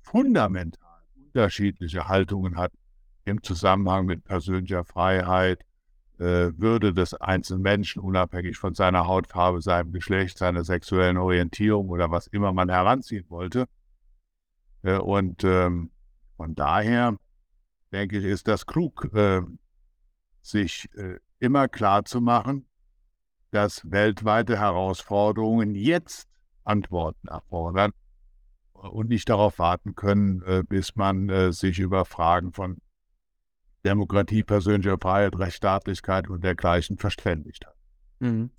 [0.00, 2.72] fundamental unterschiedliche Haltungen hat
[3.24, 5.64] im Zusammenhang mit persönlicher Freiheit,
[6.16, 12.26] Würde des einzelnen Menschen, unabhängig von seiner Hautfarbe, seinem Geschlecht, seiner sexuellen Orientierung oder was
[12.26, 13.66] immer man heranziehen wollte.
[14.82, 15.92] Und ähm,
[16.36, 17.16] von daher
[17.92, 19.08] denke ich, ist das klug,
[20.42, 20.88] sich
[21.38, 22.66] immer klar zu machen,
[23.50, 26.28] dass weltweite Herausforderungen jetzt
[26.64, 27.92] Antworten erfordern
[28.72, 32.78] und nicht darauf warten können, äh, bis man äh, sich über Fragen von
[33.84, 37.74] Demokratie, persönlicher Freiheit, Rechtsstaatlichkeit und dergleichen verständigt hat.
[38.18, 38.50] Mhm.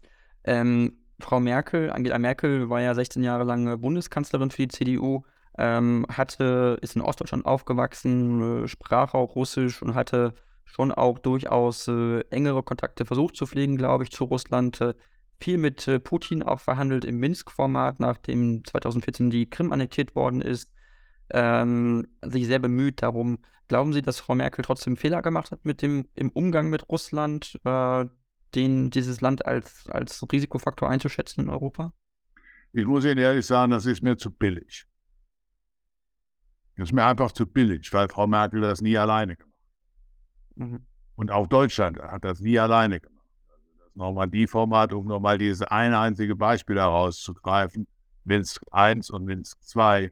[0.44, 5.24] Ähm, Frau Merkel, Angela Merkel war ja 16 Jahre lang Bundeskanzlerin für die CDU,
[5.58, 10.34] ähm, hatte, ist in Ostdeutschland aufgewachsen, äh, sprach auch Russisch und hatte
[10.72, 14.80] schon auch durchaus äh, engere Kontakte versucht zu pflegen, glaube ich, zu Russland.
[14.82, 14.94] Äh,
[15.42, 20.72] viel mit äh, Putin auch verhandelt im Minsk-Format, nachdem 2014 die Krim annektiert worden ist.
[21.32, 23.40] Ähm, sich sehr bemüht darum.
[23.68, 27.60] Glauben Sie, dass Frau Merkel trotzdem Fehler gemacht hat mit dem im Umgang mit Russland,
[27.64, 28.06] äh,
[28.56, 31.94] den, dieses Land als, als Risikofaktor einzuschätzen in Europa?
[32.74, 34.86] Ich muss Ihnen ehrlich sagen, das ist mir zu billig.
[36.78, 39.49] Das ist mir einfach zu billig, weil Frau Merkel das nie alleine gemacht
[40.60, 40.86] Mhm.
[41.16, 43.26] Und auch Deutschland hat das nie alleine gemacht.
[43.50, 47.88] Also das Normandie-Format, um nochmal dieses eine einzige Beispiel herauszugreifen,
[48.24, 50.12] Minsk I und Minsk II,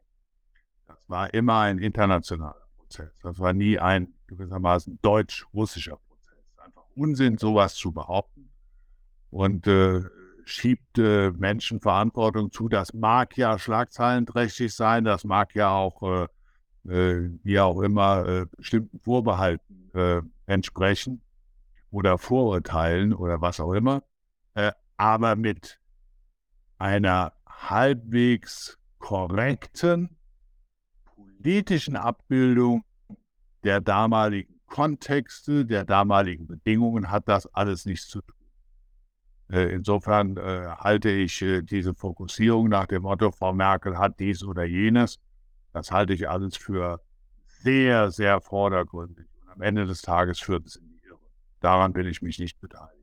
[0.88, 3.12] das war immer ein internationaler Prozess.
[3.22, 6.44] Das war nie ein gewissermaßen deutsch-russischer Prozess.
[6.58, 8.50] Einfach Unsinn, sowas zu behaupten.
[9.30, 10.02] Und äh,
[10.46, 12.70] schiebt äh, Menschen Verantwortung zu.
[12.70, 16.28] Das mag ja schlagzeilenträchtig sein, das mag ja auch, äh,
[16.90, 21.22] äh wie auch immer, äh, bestimmten Vorbehalten äh, entsprechen
[21.92, 24.04] oder Vorurteilen oder was auch immer,
[24.56, 25.80] äh, aber mit
[26.78, 30.18] einer halbwegs korrekten
[31.04, 32.84] politischen Abbildung
[33.64, 38.36] der damaligen Kontexte, der damaligen Bedingungen hat das alles nichts zu tun.
[39.50, 44.44] Äh, insofern äh, halte ich äh, diese Fokussierung nach dem Motto, Frau Merkel hat dies
[44.44, 45.20] oder jenes,
[45.72, 47.02] das halte ich alles für
[47.46, 51.20] sehr, sehr vordergründig am Ende des Tages führt es in die Irre.
[51.60, 52.98] Daran will ich mich nicht beteiligen.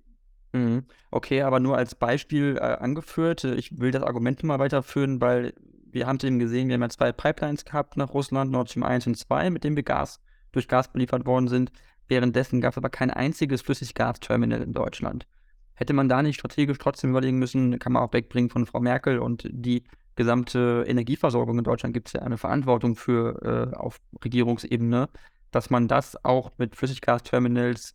[0.52, 0.84] Mhm.
[1.10, 3.44] Okay, aber nur als Beispiel äh, angeführt.
[3.44, 5.52] Ich will das Argument mal weiterführen, weil
[5.90, 9.06] wir haben eben gesehen, wir haben ja zwei Pipelines gehabt nach Russland, Nord Stream 1
[9.08, 10.20] und 2, mit denen wir Gas
[10.52, 11.72] durch Gas beliefert worden sind.
[12.06, 15.26] Währenddessen gab es aber kein einziges Flüssiggasterminal in Deutschland.
[15.74, 19.18] Hätte man da nicht strategisch trotzdem überlegen müssen, kann man auch wegbringen von Frau Merkel
[19.18, 19.82] und die
[20.14, 25.08] gesamte Energieversorgung in Deutschland gibt es ja eine Verantwortung für äh, auf Regierungsebene
[25.54, 27.94] dass man das auch mit Flüssiggasterminals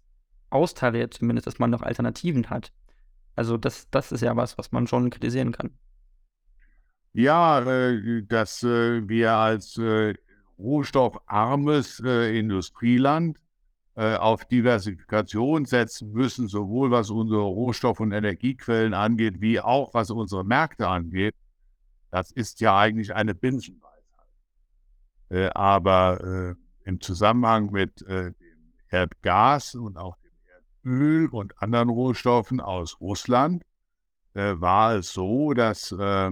[0.49, 2.71] austariert, zumindest, dass man noch Alternativen hat.
[3.35, 5.71] Also das, das ist ja was, was man schon kritisieren kann.
[7.13, 10.13] Ja, äh, dass äh, wir als äh,
[10.57, 13.37] rohstoffarmes Industrieland
[13.95, 20.45] auf Diversifikation setzen müssen, sowohl was unsere Rohstoff- und Energiequellen angeht, wie auch was unsere
[20.45, 21.35] Märkte angeht.
[22.09, 23.91] Das ist ja eigentlich eine Binsenweisheit.
[25.53, 26.55] Aber
[26.89, 30.31] im Zusammenhang mit äh, dem Erdgas und auch dem
[30.83, 33.63] Erdöl und anderen Rohstoffen aus Russland
[34.33, 36.31] äh, war es so, dass äh,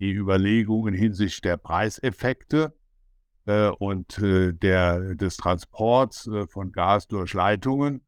[0.00, 2.74] die Überlegungen hinsichtlich der Preiseffekte
[3.46, 8.04] äh, und äh, der, des Transports äh, von Gas durch Leitungen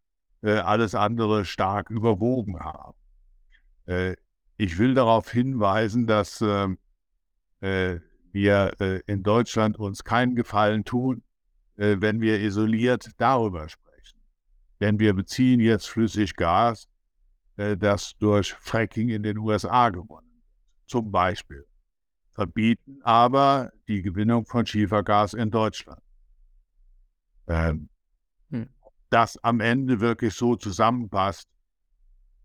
[0.46, 2.98] alles andere stark überwogen haben.
[4.59, 6.76] ich will darauf hinweisen, dass ähm,
[7.62, 11.22] wir in Deutschland uns keinen Gefallen tun,
[11.77, 14.19] wenn wir isoliert darüber sprechen.
[14.81, 16.89] Denn wir beziehen jetzt flüssig Gas,
[17.57, 20.89] das durch Fracking in den USA gewonnen wird.
[20.89, 21.65] Zum Beispiel
[22.35, 26.03] verbieten aber die Gewinnung von Schiefergas in Deutschland.
[27.47, 27.89] Ähm,
[28.51, 28.69] hm.
[29.11, 31.49] Das am Ende wirklich so zusammenpasst,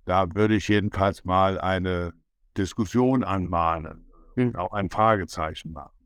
[0.06, 2.14] da würde ich jedenfalls mal eine
[2.58, 4.56] Diskussion anmahnen, hm.
[4.56, 5.99] auch ein Fragezeichen machen.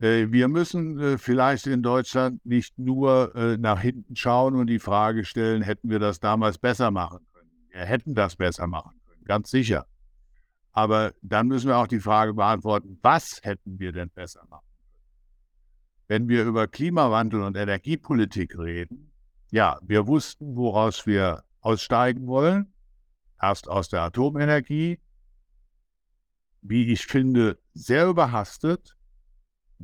[0.00, 4.78] Äh, wir müssen äh, vielleicht in Deutschland nicht nur äh, nach hinten schauen und die
[4.78, 7.50] Frage stellen, hätten wir das damals besser machen können.
[7.70, 9.86] Wir hätten das besser machen können, ganz sicher.
[10.72, 15.04] Aber dann müssen wir auch die Frage beantworten, was hätten wir denn besser machen können?
[16.08, 19.12] Wenn wir über Klimawandel und Energiepolitik reden,
[19.50, 22.72] ja, wir wussten, woraus wir aussteigen wollen.
[23.40, 24.98] Erst aus der Atomenergie,
[26.60, 28.96] wie ich finde, sehr überhastet,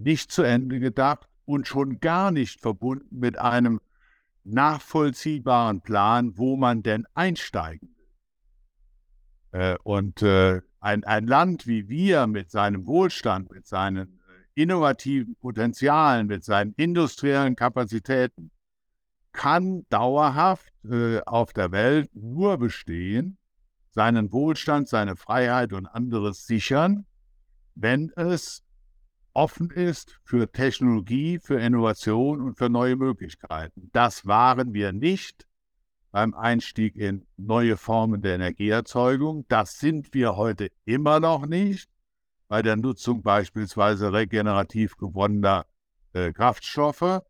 [0.00, 3.80] nicht zu Ende gedacht und schon gar nicht verbunden mit einem
[4.44, 7.94] nachvollziehbaren Plan, wo man denn einsteigen
[9.52, 9.60] will.
[9.60, 15.36] Äh, und äh, ein, ein Land wie wir mit seinem Wohlstand, mit seinen äh, innovativen
[15.36, 18.50] Potenzialen, mit seinen industriellen Kapazitäten,
[19.32, 20.72] kann dauerhaft
[21.26, 23.38] auf der Welt nur bestehen,
[23.90, 27.06] seinen Wohlstand, seine Freiheit und anderes sichern,
[27.76, 28.64] wenn es
[29.32, 33.90] offen ist für Technologie, für Innovation und für neue Möglichkeiten.
[33.92, 35.46] Das waren wir nicht
[36.10, 39.44] beim Einstieg in neue Formen der Energieerzeugung.
[39.48, 41.88] Das sind wir heute immer noch nicht
[42.48, 45.66] bei der Nutzung beispielsweise regenerativ gewonnener
[46.12, 47.22] äh, Kraftstoffe.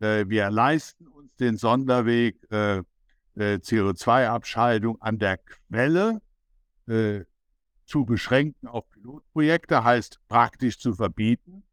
[0.00, 2.78] Äh, wir leisten uns den Sonderweg äh,
[3.36, 6.22] äh CO2-Abscheidung an der Quelle
[6.86, 7.24] äh,
[7.86, 11.64] zu beschränken auf Pilotprojekte, heißt praktisch zu verbieten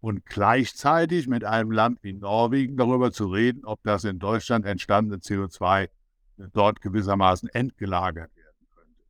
[0.00, 5.20] und gleichzeitig mit einem Land wie Norwegen darüber zu reden, ob das in Deutschland entstandene
[5.20, 5.88] CO2
[6.52, 9.04] dort gewissermaßen entgelagert werden könnte.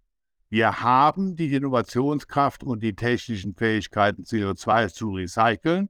[0.50, 5.88] Wir haben die Innovationskraft und die technischen Fähigkeiten, CO2 zu recyceln,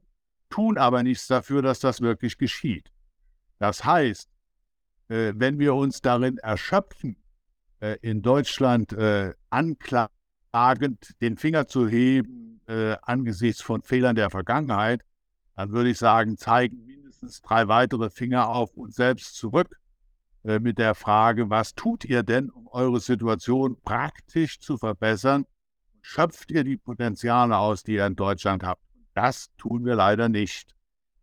[0.49, 2.91] tun aber nichts dafür, dass das wirklich geschieht.
[3.59, 4.31] Das heißt,
[5.09, 7.17] äh, wenn wir uns darin erschöpfen,
[7.81, 9.35] äh, in Deutschland äh,
[10.55, 15.03] anklagend den Finger zu heben, äh, angesichts von Fehlern der Vergangenheit,
[15.57, 19.77] dann würde ich sagen, zeigen mindestens drei weitere Finger auf uns selbst zurück
[20.45, 25.45] äh, mit der Frage, was tut ihr denn, um eure Situation praktisch zu verbessern?
[26.03, 28.83] Schöpft ihr die Potenziale aus, die ihr in Deutschland habt?
[29.15, 30.75] Das tun wir leider nicht.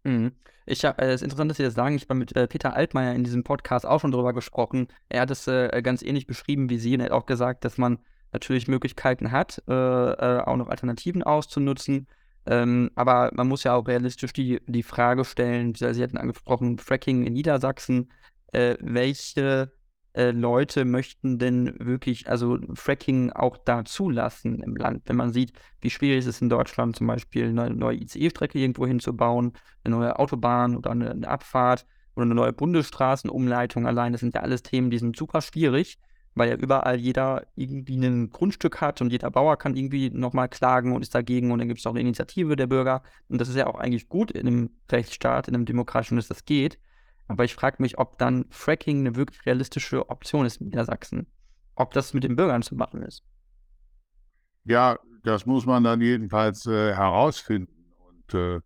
[0.04, 0.34] Mhm.
[0.66, 1.96] Äh, es ist interessant, dass Sie das sagen.
[1.96, 4.88] Ich habe mit äh, Peter Altmaier in diesem Podcast auch schon darüber gesprochen.
[5.10, 7.78] Er hat es äh, ganz ähnlich beschrieben wie Sie und er hat auch gesagt, dass
[7.78, 8.00] man
[8.34, 12.08] natürlich Möglichkeiten hat, äh, äh, auch noch Alternativen auszunutzen.
[12.46, 17.24] Ähm, aber man muss ja auch realistisch die, die Frage stellen, Sie hatten angesprochen, Fracking
[17.24, 18.12] in Niedersachsen,
[18.52, 19.72] äh, welche
[20.14, 25.54] äh, Leute möchten denn wirklich, also Fracking auch da zulassen im Land, wenn man sieht,
[25.82, 30.18] wie schwierig es ist in Deutschland zum Beispiel eine neue ICE-Strecke irgendwo hinzubauen, eine neue
[30.18, 34.90] Autobahn oder eine, eine Abfahrt oder eine neue Bundesstraßenumleitung allein, das sind ja alles Themen,
[34.90, 36.00] die sind super schwierig
[36.36, 40.94] weil ja überall jeder irgendwie ein Grundstück hat und jeder Bauer kann irgendwie nochmal klagen
[40.94, 43.56] und ist dagegen und dann gibt es auch eine Initiative der Bürger und das ist
[43.56, 46.80] ja auch eigentlich gut in einem Rechtsstaat, in einem demokratischen, dass das geht.
[47.28, 51.28] Aber ich frage mich, ob dann Fracking eine wirklich realistische Option ist in Niedersachsen.
[51.76, 53.24] Ob das mit den Bürgern zu machen ist.
[54.66, 57.94] Ja, das muss man dann jedenfalls äh, herausfinden.
[57.98, 58.60] Und äh,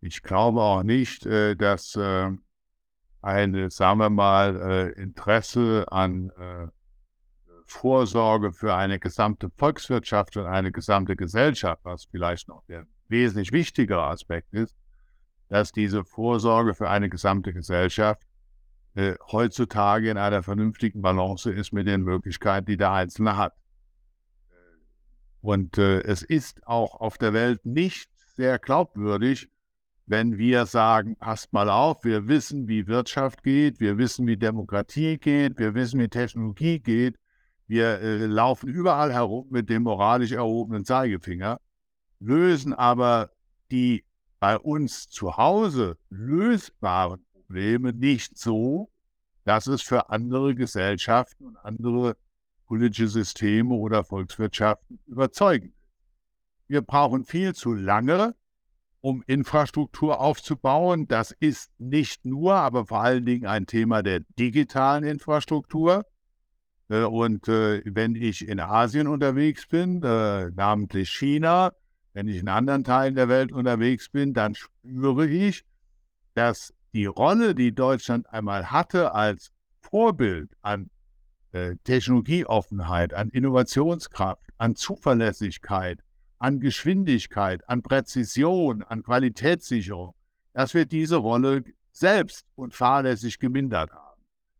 [0.00, 2.30] ich glaube auch nicht, äh, dass äh,
[3.22, 6.68] ein, sagen wir mal, äh, Interesse an äh,
[7.66, 14.04] Vorsorge für eine gesamte Volkswirtschaft und eine gesamte Gesellschaft, was vielleicht noch der wesentlich wichtigere
[14.04, 14.76] Aspekt ist,
[15.48, 18.22] dass diese Vorsorge für eine gesamte Gesellschaft
[18.94, 23.52] äh, heutzutage in einer vernünftigen Balance ist mit den Möglichkeiten, die der Einzelne hat.
[25.40, 29.48] Und äh, es ist auch auf der Welt nicht sehr glaubwürdig,
[30.06, 35.18] wenn wir sagen, passt mal auf, wir wissen, wie Wirtschaft geht, wir wissen, wie Demokratie
[35.18, 37.16] geht, wir wissen, wie Technologie geht,
[37.66, 41.60] wir äh, laufen überall herum mit dem moralisch erhobenen Zeigefinger,
[42.20, 43.30] lösen aber
[43.70, 44.04] die
[44.38, 48.90] bei uns zu Hause lösbaren Probleme nicht so,
[49.44, 52.16] dass es für andere Gesellschaften und andere
[52.66, 55.76] politische Systeme oder Volkswirtschaften überzeugend ist.
[56.68, 58.34] Wir brauchen viel zu lange,
[59.00, 61.06] um Infrastruktur aufzubauen.
[61.06, 66.04] Das ist nicht nur, aber vor allen Dingen ein Thema der digitalen Infrastruktur.
[66.88, 71.72] Äh, und äh, wenn ich in Asien unterwegs bin, äh, namentlich China,
[72.12, 75.64] wenn ich in anderen Teilen der Welt unterwegs bin, dann spüre ich,
[76.34, 80.90] dass die Rolle, die Deutschland einmal hatte als Vorbild an
[81.84, 86.00] Technologieoffenheit, an Innovationskraft, an Zuverlässigkeit,
[86.38, 90.14] an Geschwindigkeit, an Präzision, an Qualitätssicherung,
[90.52, 94.05] dass wir diese Rolle selbst und fahrlässig gemindert haben.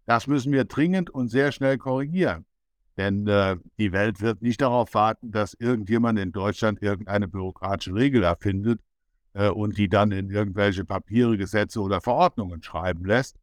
[0.07, 2.46] Das müssen wir dringend und sehr schnell korrigieren.
[2.96, 8.22] Denn äh, die Welt wird nicht darauf warten, dass irgendjemand in Deutschland irgendeine bürokratische Regel
[8.22, 8.80] erfindet
[9.34, 13.36] äh, und die dann in irgendwelche Papiere, Gesetze oder Verordnungen schreiben lässt,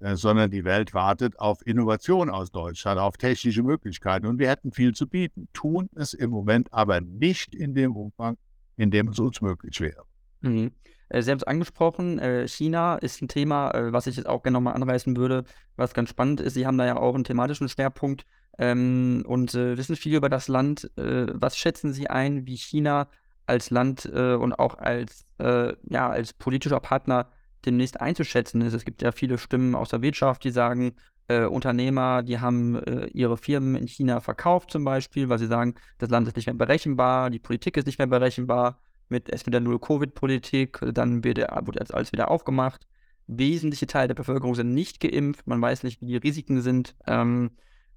[0.00, 4.26] äh, sondern die Welt wartet auf Innovation aus Deutschland, auf technische Möglichkeiten.
[4.26, 8.36] Und wir hätten viel zu bieten, tun es im Moment aber nicht in dem Umfang,
[8.76, 10.04] in dem es uns möglich wäre.
[10.42, 10.72] Mhm.
[11.10, 14.54] Äh, Sie haben es angesprochen, äh, China ist ein Thema, was ich jetzt auch gerne
[14.54, 15.44] nochmal anreißen würde,
[15.76, 16.54] was ganz spannend ist.
[16.54, 18.24] Sie haben da ja auch einen thematischen Schwerpunkt
[18.58, 20.90] ähm, und wissen viel über das Land.
[20.96, 23.08] was schätzen Sie ein, wie China
[23.46, 27.28] als Land und auch als, ja, als politischer Partner
[27.64, 28.74] demnächst einzuschätzen ist.
[28.74, 30.94] Es gibt ja viele Stimmen aus der Wirtschaft, die sagen,
[31.30, 35.74] äh, Unternehmer, die haben äh, ihre Firmen in China verkauft zum Beispiel, weil sie sagen,
[35.98, 38.80] das Land ist nicht mehr berechenbar, die Politik ist nicht mehr berechenbar.
[39.10, 41.50] Mit erst mit der Null-Covid-Politik, dann wurde
[41.94, 42.86] alles wieder aufgemacht.
[43.26, 46.96] Wesentliche Teile der Bevölkerung sind nicht geimpft, man weiß nicht, wie die Risiken sind.
[47.06, 47.50] Ähm,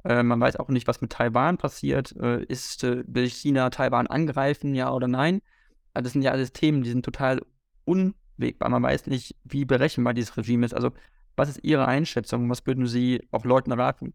[0.03, 2.16] äh, man weiß auch nicht, was mit Taiwan passiert.
[2.18, 5.41] Äh, ist, äh, will China Taiwan angreifen, ja oder nein?
[5.93, 7.41] Also das sind ja alles Themen, die sind total
[7.86, 8.70] un wegbar.
[8.70, 10.74] Man weiß nicht, wie berechenbar dieses Regime ist.
[10.74, 10.91] Also,
[11.36, 12.49] was ist Ihre Einschätzung?
[12.49, 14.14] Was würden Sie auch Leuten raten?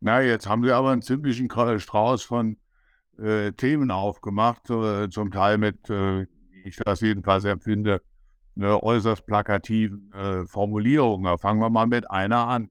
[0.00, 2.56] Na, jetzt haben Sie aber einen ziemlichen Strauß von
[3.18, 8.02] äh, Themen aufgemacht, äh, zum Teil mit, äh, wie ich das jedenfalls empfinde,
[8.54, 11.38] ne, äußerst plakativen äh, Formulierungen.
[11.38, 12.70] Fangen wir mal mit einer an.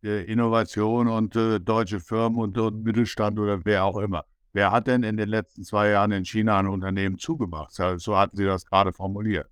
[0.00, 4.24] Innovation und äh, deutsche Firmen und, und Mittelstand oder wer auch immer.
[4.52, 7.72] Wer hat denn in den letzten zwei Jahren in China ein Unternehmen zugemacht?
[7.72, 9.48] So hatten Sie das gerade formuliert.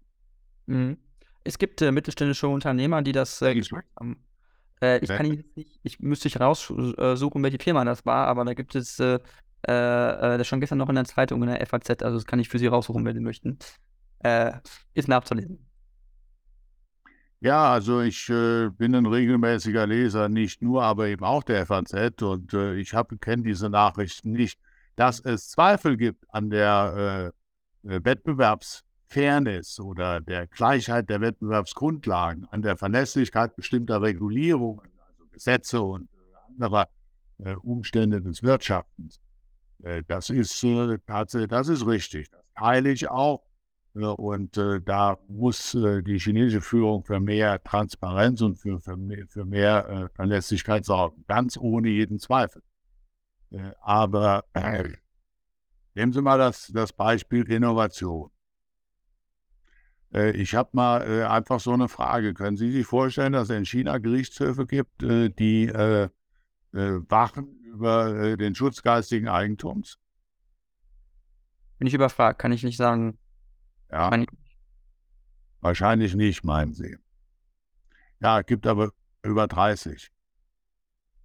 [0.67, 0.99] Mhm.
[1.43, 4.17] Es gibt äh, mittelständische Unternehmer, die das äh, gemacht haben.
[4.81, 8.55] Äh, ich kann Ihnen nicht, ich müsste ich raussuchen, welche Firma das war, aber da
[8.55, 9.19] gibt es äh,
[9.67, 12.39] äh, äh das schon gestern noch in der Zeitung, in der FAZ, also das kann
[12.39, 13.59] ich für Sie raussuchen, wenn Sie möchten.
[14.95, 15.67] ist nachzulesen.
[17.41, 22.23] Ja, also ich äh, bin ein regelmäßiger Leser, nicht nur, aber eben auch der FAZ
[22.23, 24.59] und äh, ich kenne diese Nachrichten nicht.
[24.97, 27.33] Dass es Zweifel gibt an der
[27.85, 35.81] äh, Wettbewerbs- Fairness oder der Gleichheit der Wettbewerbsgrundlagen, an der Verlässlichkeit bestimmter Regulierungen, also Gesetze
[35.81, 36.89] und äh, anderer
[37.39, 39.21] äh, Umstände des Wirtschaftens.
[39.83, 42.31] Äh, das ist äh, das ist richtig.
[42.31, 43.45] Das teile ich auch.
[43.95, 49.47] Und äh, da muss die chinesische Führung für mehr Transparenz und für, für mehr, für
[49.47, 51.25] mehr Verlässlichkeit sorgen.
[51.27, 52.63] Ganz ohne jeden Zweifel.
[53.81, 54.45] aber
[55.95, 58.31] nehmen Sie mal das, das Beispiel Innovation.
[60.35, 62.35] Ich habe mal einfach so eine Frage.
[62.35, 65.73] Können Sie sich vorstellen, dass es in China Gerichtshöfe gibt, die
[66.73, 69.99] wachen über den Schutz geistigen Eigentums?
[71.79, 73.19] Bin ich überfragt, kann ich nicht sagen.
[73.91, 74.15] Ja.
[74.17, 74.27] Ich...
[75.61, 76.97] Wahrscheinlich nicht, meinen Sie.
[78.21, 78.93] Ja, es gibt aber
[79.23, 80.11] über 30.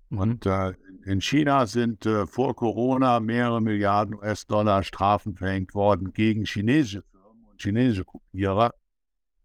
[0.10, 0.18] Mhm.
[0.18, 0.74] Und äh,
[1.06, 7.46] in China sind äh, vor Corona mehrere Milliarden US-Dollar Strafen verhängt worden gegen chinesische Firmen
[7.46, 8.74] und chinesische Kopierer,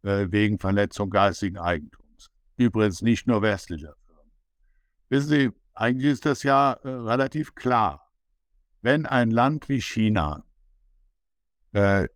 [0.03, 2.31] äh, wegen Verletzung geistigen Eigentums.
[2.57, 4.33] Übrigens nicht nur westlicher Firmen.
[5.09, 8.11] Wissen Sie, eigentlich ist das ja äh, relativ klar.
[8.83, 10.45] Wenn ein Land wie China
[11.73, 12.09] äh,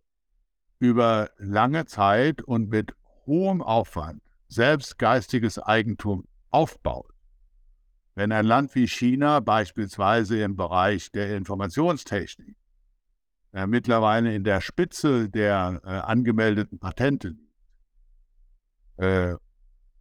[0.79, 2.95] über lange Zeit und mit
[3.25, 7.13] hohem Aufwand selbst geistiges Eigentum aufbaut,
[8.15, 12.57] wenn ein Land wie China beispielsweise im Bereich der Informationstechnik
[13.53, 17.55] äh, mittlerweile in der Spitze der äh, angemeldeten Patente liegt,
[18.97, 19.35] äh,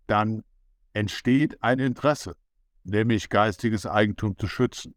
[0.07, 0.45] dann
[0.93, 2.37] entsteht ein Interesse,
[2.85, 4.95] nämlich geistiges Eigentum zu schützen.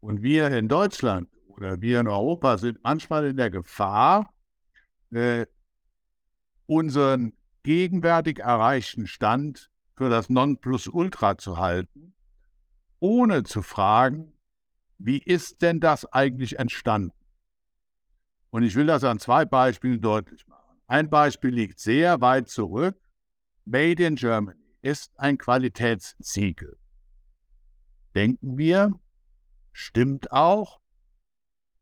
[0.00, 4.32] Und wir in Deutschland oder wir in Europa sind manchmal in der Gefahr,
[5.10, 5.46] äh,
[6.66, 7.32] unseren
[7.62, 12.14] gegenwärtig erreichten Stand für das Nonplusultra zu halten,
[13.00, 14.32] ohne zu fragen,
[14.98, 17.12] wie ist denn das eigentlich entstanden?
[18.50, 20.78] Und ich will das an zwei Beispielen deutlich machen.
[20.86, 22.96] Ein Beispiel liegt sehr weit zurück.
[23.64, 26.78] Made in Germany ist ein Qualitätssiegel.
[28.18, 28.98] Denken wir,
[29.70, 30.80] stimmt auch,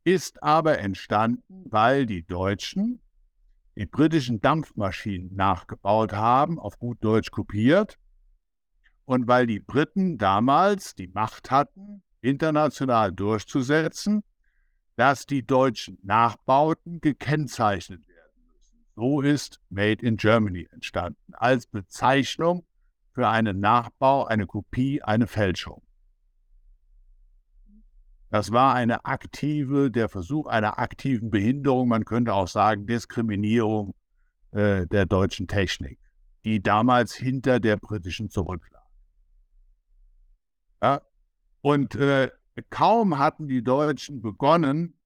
[0.03, 3.01] ist aber entstanden, weil die Deutschen
[3.75, 7.97] die britischen Dampfmaschinen nachgebaut haben, auf gut Deutsch kopiert,
[9.05, 14.23] und weil die Briten damals die Macht hatten, international durchzusetzen,
[14.95, 18.85] dass die deutschen Nachbauten gekennzeichnet werden müssen.
[18.93, 22.63] So ist Made in Germany entstanden, als Bezeichnung
[23.15, 25.86] für einen Nachbau, eine Kopie, eine Fälschung.
[28.29, 33.95] Das war eine aktive, der Versuch einer aktiven Behinderung, man könnte auch sagen Diskriminierung
[34.51, 35.99] äh, der deutschen Technik,
[36.43, 38.83] die damals hinter der britischen zurücklag.
[40.81, 41.01] Ja?
[41.61, 42.31] Und äh,
[42.69, 44.97] kaum hatten die Deutschen begonnen,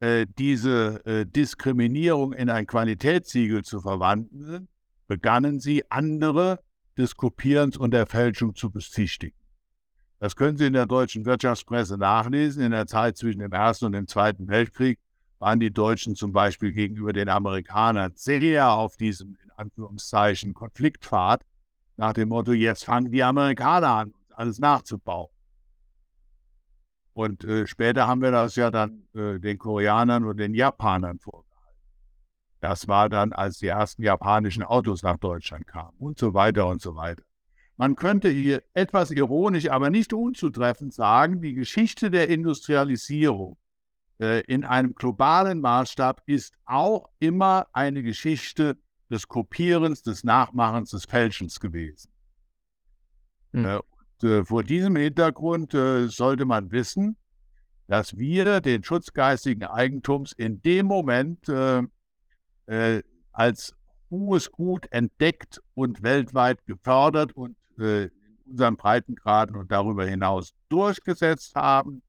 [0.00, 4.68] äh, diese äh, Diskriminierung in ein Qualitätssiegel zu verwandeln,
[5.08, 6.60] begannen sie andere
[6.96, 9.37] des Kopierens und der Fälschung zu bezichtigen.
[10.20, 12.62] Das können Sie in der deutschen Wirtschaftspresse nachlesen.
[12.62, 14.98] In der Zeit zwischen dem Ersten und dem Zweiten Weltkrieg
[15.38, 21.44] waren die Deutschen zum Beispiel gegenüber den Amerikanern sehr auf diesem, in Anführungszeichen, Konfliktpfad,
[21.96, 25.28] nach dem Motto, jetzt fangen die Amerikaner an, alles nachzubauen.
[27.12, 31.48] Und äh, später haben wir das ja dann äh, den Koreanern und den Japanern vorgehalten.
[32.60, 36.80] Das war dann, als die ersten japanischen Autos nach Deutschland kamen und so weiter und
[36.80, 37.22] so weiter.
[37.78, 43.56] Man könnte hier etwas ironisch, aber nicht unzutreffend sagen, die Geschichte der Industrialisierung
[44.20, 48.76] äh, in einem globalen Maßstab ist auch immer eine Geschichte
[49.10, 52.10] des Kopierens, des Nachmachens, des Fälschens gewesen.
[53.52, 53.64] Mhm.
[53.64, 57.16] Äh, und, äh, vor diesem Hintergrund sollte man wissen,
[57.86, 61.48] dass wir den Schutz geistigen Eigentums in dem Moment
[63.32, 63.74] als
[64.10, 68.10] hohes Gut entdeckt und weltweit gefördert und in
[68.46, 72.02] unseren Breitengraden und darüber hinaus durchgesetzt haben,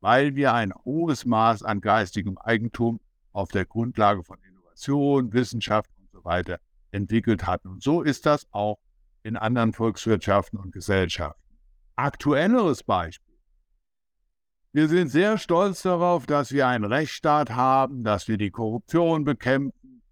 [0.00, 3.00] weil wir ein hohes Maß an geistigem Eigentum
[3.32, 6.58] auf der Grundlage von Innovation, Wissenschaft und so weiter
[6.90, 7.68] entwickelt hatten.
[7.68, 8.78] Und so ist das auch
[9.22, 11.40] in anderen Volkswirtschaften und Gesellschaften.
[11.96, 13.32] Aktuelleres Beispiel.
[14.72, 20.02] Wir sind sehr stolz darauf, dass wir einen Rechtsstaat haben, dass wir die Korruption bekämpfen,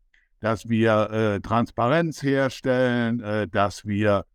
[0.41, 4.27] dass wir äh, Transparenz herstellen, äh, dass wir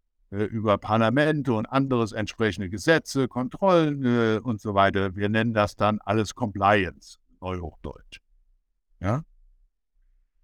[0.44, 5.16] über Parlamente und anderes entsprechende Gesetze, Kontrollen äh, und so weiter.
[5.16, 8.20] Wir nennen das dann alles Compliance, Neuhochdeutsch.
[9.00, 9.24] Ja?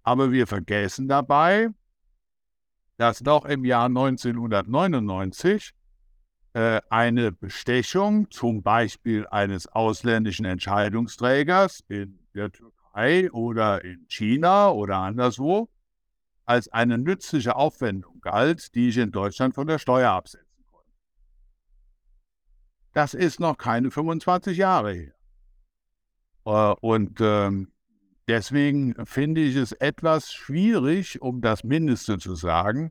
[0.02, 1.68] Aber wir vergessen dabei,
[2.96, 5.74] dass noch im Jahr 1999
[6.54, 14.98] äh, eine Bestechung, zum Beispiel eines ausländischen Entscheidungsträgers in der Türkei oder in China oder
[14.98, 15.68] anderswo,
[16.44, 20.90] als eine nützliche Aufwendung galt, die ich in Deutschland von der Steuer absetzen konnte.
[22.92, 25.14] Das ist noch keine 25 Jahre her.
[26.44, 27.72] Äh, und ähm,
[28.28, 32.90] deswegen finde ich es etwas schwierig, um das Mindeste zu sagen,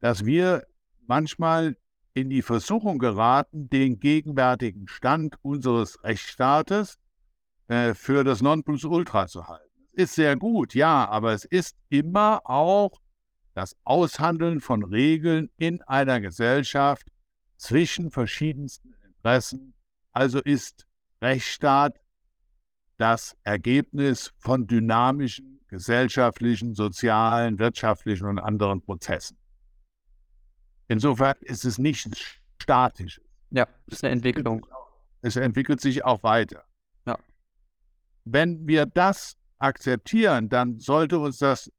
[0.00, 0.64] dass wir
[1.06, 1.76] manchmal
[2.14, 6.98] in die Versuchung geraten, den gegenwärtigen Stand unseres Rechtsstaates
[7.68, 9.67] äh, für das Nonplusultra zu halten
[9.98, 13.00] ist sehr gut, ja, aber es ist immer auch
[13.54, 17.08] das Aushandeln von Regeln in einer Gesellschaft
[17.56, 19.74] zwischen verschiedensten Interessen.
[20.12, 20.86] Also ist
[21.20, 21.98] Rechtsstaat
[22.98, 29.36] das Ergebnis von dynamischen gesellschaftlichen, sozialen, wirtschaftlichen und anderen Prozessen.
[30.86, 33.24] Insofern ist es nichts Statisches.
[33.50, 34.64] Ja, es ist eine Entwicklung.
[35.22, 36.64] Es entwickelt sich auch weiter.
[37.06, 37.18] Ja.
[38.24, 41.72] Wenn wir das akzeptieren, dann sollte uns das,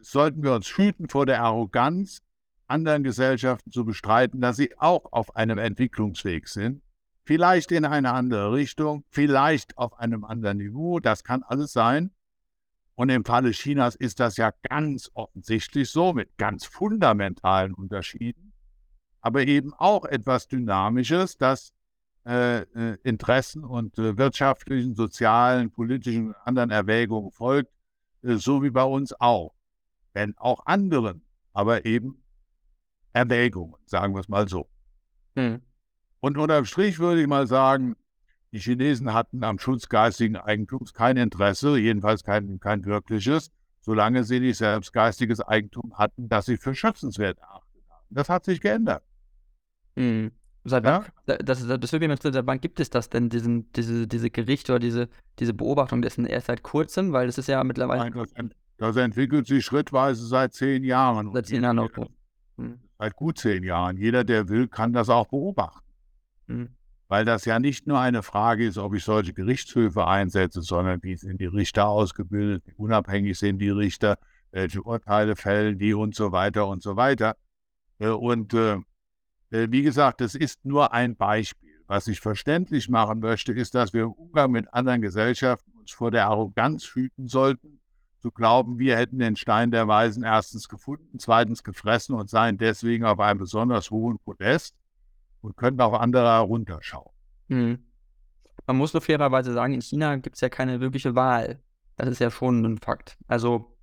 [0.00, 2.22] sollten wir uns hüten vor der Arroganz,
[2.66, 6.82] anderen Gesellschaften zu bestreiten, dass sie auch auf einem Entwicklungsweg sind.
[7.24, 12.10] Vielleicht in eine andere Richtung, vielleicht auf einem anderen Niveau, das kann alles sein.
[12.94, 18.52] Und im Falle Chinas ist das ja ganz offensichtlich so, mit ganz fundamentalen Unterschieden,
[19.20, 21.72] aber eben auch etwas Dynamisches, das
[23.02, 27.72] Interessen und äh, wirtschaftlichen, sozialen, politischen und anderen Erwägungen folgt,
[28.22, 29.54] äh, so wie bei uns auch.
[30.12, 31.22] Wenn auch anderen,
[31.52, 32.22] aber eben
[33.12, 34.68] Erwägungen, sagen wir es mal so.
[35.36, 35.62] Hm.
[36.20, 37.96] Und unterm Strich würde ich mal sagen,
[38.52, 43.50] die Chinesen hatten am Schutz geistigen Eigentums kein Interesse, jedenfalls kein, kein wirkliches,
[43.80, 48.06] solange sie nicht selbst geistiges Eigentum hatten, das sie für schützenswert erachtet haben.
[48.10, 49.02] Das hat sich geändert.
[49.96, 50.32] Mhm.
[50.64, 51.04] Seit ja?
[51.26, 54.30] wann, das, das, das würde mich seit wann gibt es das denn, diesen, diese, diese
[54.30, 57.12] Gerichte oder diese, diese Beobachtung dessen erst seit kurzem?
[57.12, 58.10] Weil das ist ja mittlerweile.
[58.10, 61.32] Nein, das, das, entwickelt sich schrittweise seit zehn Jahren.
[61.32, 61.90] Seit zehn Jahren auch.
[62.56, 62.78] Hm.
[62.98, 63.96] Seit gut zehn Jahren.
[63.96, 65.86] Jeder, der will, kann das auch beobachten.
[66.48, 66.68] Hm.
[67.08, 71.16] Weil das ja nicht nur eine Frage ist, ob ich solche Gerichtshöfe einsetze, sondern wie
[71.16, 74.18] sind die Richter ausgebildet, wie unabhängig sind die Richter,
[74.50, 77.36] welche Urteile fällen die und so weiter und so weiter.
[77.98, 78.76] Äh, und äh,
[79.50, 81.68] wie gesagt, das ist nur ein Beispiel.
[81.86, 86.10] Was ich verständlich machen möchte, ist, dass wir im Umgang mit anderen Gesellschaften uns vor
[86.10, 87.80] der Arroganz hüten sollten,
[88.20, 93.04] zu glauben, wir hätten den Stein der Weisen erstens gefunden, zweitens gefressen und seien deswegen
[93.04, 94.74] auf einem besonders hohen Podest
[95.40, 97.12] und könnten auch andere herunterschauen.
[97.48, 97.78] Hm.
[98.66, 101.60] Man muss nur fairerweise sagen, in China gibt es ja keine wirkliche Wahl.
[101.96, 103.16] Das ist ja schon ein Fakt.
[103.28, 103.78] Also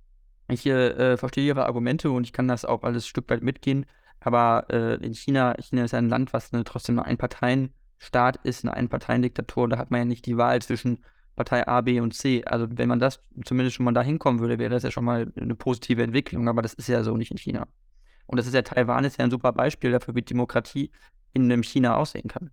[0.48, 3.84] ich äh, verstehe Ihre Argumente und ich kann das auch alles ein Stück weit mitgehen.
[4.26, 8.74] Aber äh, in China, China ist ein Land, was eine, trotzdem ein Einparteienstaat ist, eine
[8.74, 9.68] Einparteiendiktatur.
[9.68, 10.98] Da hat man ja nicht die Wahl zwischen
[11.36, 12.44] Partei A, B und C.
[12.44, 15.32] Also wenn man das zumindest schon mal da hinkommen würde, wäre das ja schon mal
[15.40, 16.48] eine positive Entwicklung.
[16.48, 17.68] Aber das ist ja so nicht in China.
[18.26, 20.90] Und das ist ja Taiwan ist ja ein super Beispiel dafür, wie Demokratie
[21.32, 22.50] in einem China aussehen kann.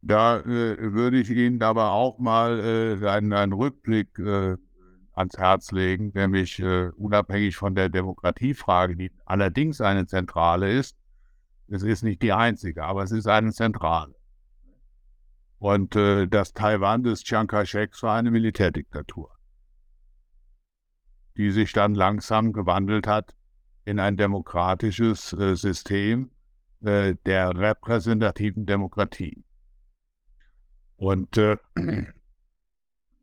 [0.00, 4.56] Da äh, würde ich Ihnen aber auch mal äh, einen, einen, Rückblick äh,
[5.14, 10.96] ans Herz legen, nämlich äh, unabhängig von der Demokratiefrage, die allerdings eine zentrale ist.
[11.68, 14.14] Es ist nicht die einzige, aber es ist eine zentrale.
[15.58, 19.30] Und äh, das Taiwan des Chiang Kai-sheks war eine Militärdiktatur,
[21.36, 23.34] die sich dann langsam gewandelt hat
[23.84, 26.30] in ein demokratisches äh, System
[26.82, 29.44] äh, der repräsentativen Demokratie.
[30.96, 31.56] Und äh,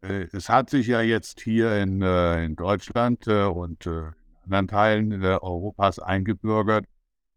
[0.02, 5.24] es hat sich ja jetzt hier in, äh, in Deutschland äh, und in anderen Teilen
[5.24, 6.86] Europas eingebürgert,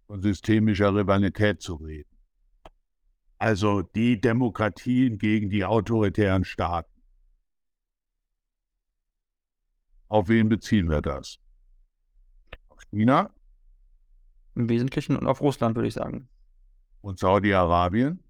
[0.06, 2.08] von systemischer Rivalität zu reden.
[3.38, 6.90] Also die Demokratien gegen die autoritären Staaten.
[10.08, 11.38] Auf wen beziehen wir das?
[12.68, 13.30] Auf China?
[14.54, 16.28] Im Wesentlichen und auf Russland, würde ich sagen.
[17.02, 18.23] Und Saudi-Arabien?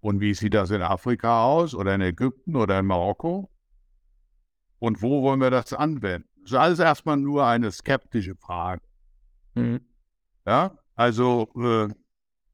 [0.00, 3.50] Und wie sieht das in Afrika aus oder in Ägypten oder in Marokko?
[4.78, 6.28] Und wo wollen wir das anwenden?
[6.42, 8.82] Das ist alles erstmal nur eine skeptische Frage.
[9.54, 9.80] Mhm.
[10.46, 11.92] Ja, also äh,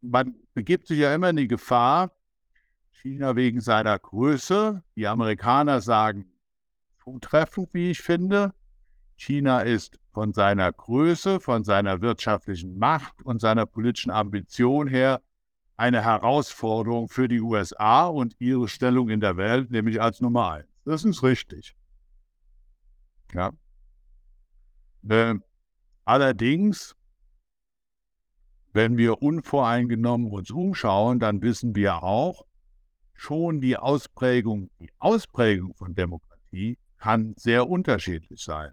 [0.01, 2.11] man begibt sich ja immer in die Gefahr,
[2.91, 6.27] China wegen seiner Größe, die Amerikaner sagen
[7.03, 8.55] zutreffend, wie ich finde,
[9.17, 15.21] China ist von seiner Größe, von seiner wirtschaftlichen Macht und seiner politischen Ambition her
[15.77, 20.69] eine Herausforderung für die USA und ihre Stellung in der Welt, nämlich als Nummer eins.
[20.85, 21.75] Das ist richtig.
[23.33, 23.53] Ja.
[25.09, 25.35] Äh,
[26.05, 26.95] allerdings,
[28.73, 32.45] wenn wir unvoreingenommen uns umschauen, dann wissen wir auch,
[33.15, 38.73] schon die Ausprägung, die Ausprägung von Demokratie kann sehr unterschiedlich sein.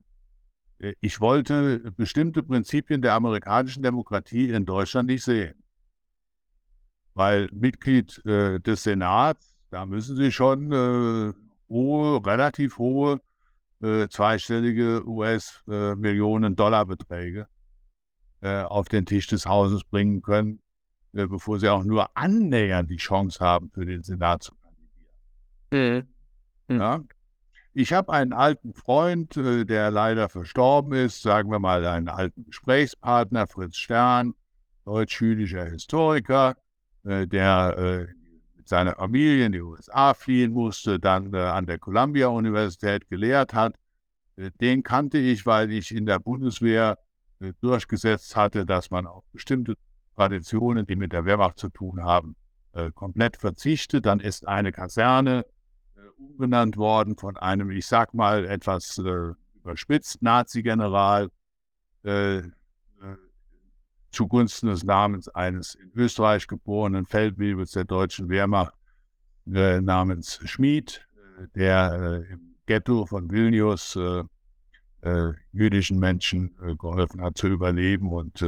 [0.80, 5.62] Äh, ich wollte bestimmte Prinzipien der amerikanischen Demokratie in Deutschland nicht sehen
[7.14, 11.34] weil Mitglied äh, des Senats, da müssen Sie schon äh,
[11.70, 13.20] hohe, relativ hohe,
[13.82, 17.48] äh, zweistellige US-Millionen-Dollar-Beträge
[18.42, 20.62] äh, auf den Tisch des Hauses bringen können,
[21.14, 26.08] äh, bevor Sie auch nur annähernd die Chance haben, für den Senat zu kandidieren.
[26.68, 26.80] Mhm.
[26.80, 27.02] Ja?
[27.74, 32.46] Ich habe einen alten Freund, äh, der leider verstorben ist, sagen wir mal einen alten
[32.46, 34.34] Gesprächspartner, Fritz Stern,
[34.84, 36.58] deutsch-jüdischer Historiker,
[37.04, 38.14] äh, der äh,
[38.56, 43.76] mit seiner Familie in die USA fliehen musste, dann äh, an der Columbia-Universität gelehrt hat.
[44.60, 46.98] Den kannte ich, weil ich in der Bundeswehr
[47.60, 49.76] durchgesetzt hatte, dass man auf bestimmte
[50.16, 52.36] Traditionen, die mit der Wehrmacht zu tun haben,
[52.96, 54.06] komplett verzichtet.
[54.06, 55.46] Dann ist eine Kaserne
[56.18, 61.30] umbenannt worden von einem, ich sag mal, etwas überspitzt Nazi-General
[64.12, 68.74] zugunsten des Namens eines in Österreich geborenen Feldwebels der deutschen Wehrmacht
[69.52, 74.24] äh, namens Schmid, äh, der äh, im Ghetto von Vilnius äh,
[75.02, 78.44] äh, jüdischen Menschen äh, geholfen hat zu überleben und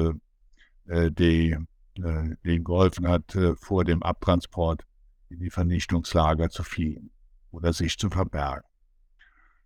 [0.85, 1.55] die,
[1.95, 4.83] denen geholfen hat, vor dem Abtransport
[5.29, 7.09] in die Vernichtungslager zu fliehen
[7.51, 8.67] oder sich zu verbergen.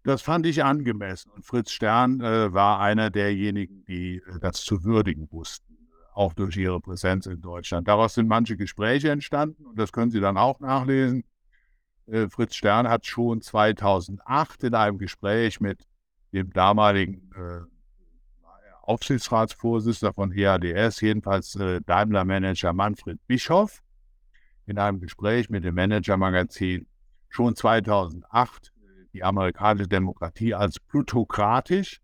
[0.04, 5.67] Das fand ich angemessen und Fritz Stern war einer derjenigen, die das zu würdigen wussten
[6.18, 7.88] auch durch ihre Präsenz in Deutschland.
[7.88, 11.24] Daraus sind manche Gespräche entstanden und das können Sie dann auch nachlesen.
[12.08, 15.88] Äh, Fritz Stern hat schon 2008 in einem Gespräch mit
[16.34, 17.62] dem damaligen äh,
[18.82, 23.84] Aufsichtsratsvorsitzender von EADS, jedenfalls äh, Daimler-Manager Manfred Bischoff,
[24.66, 26.88] in einem Gespräch mit dem Manager-Magazin
[27.30, 32.02] schon 2008 äh, die amerikanische Demokratie als plutokratisch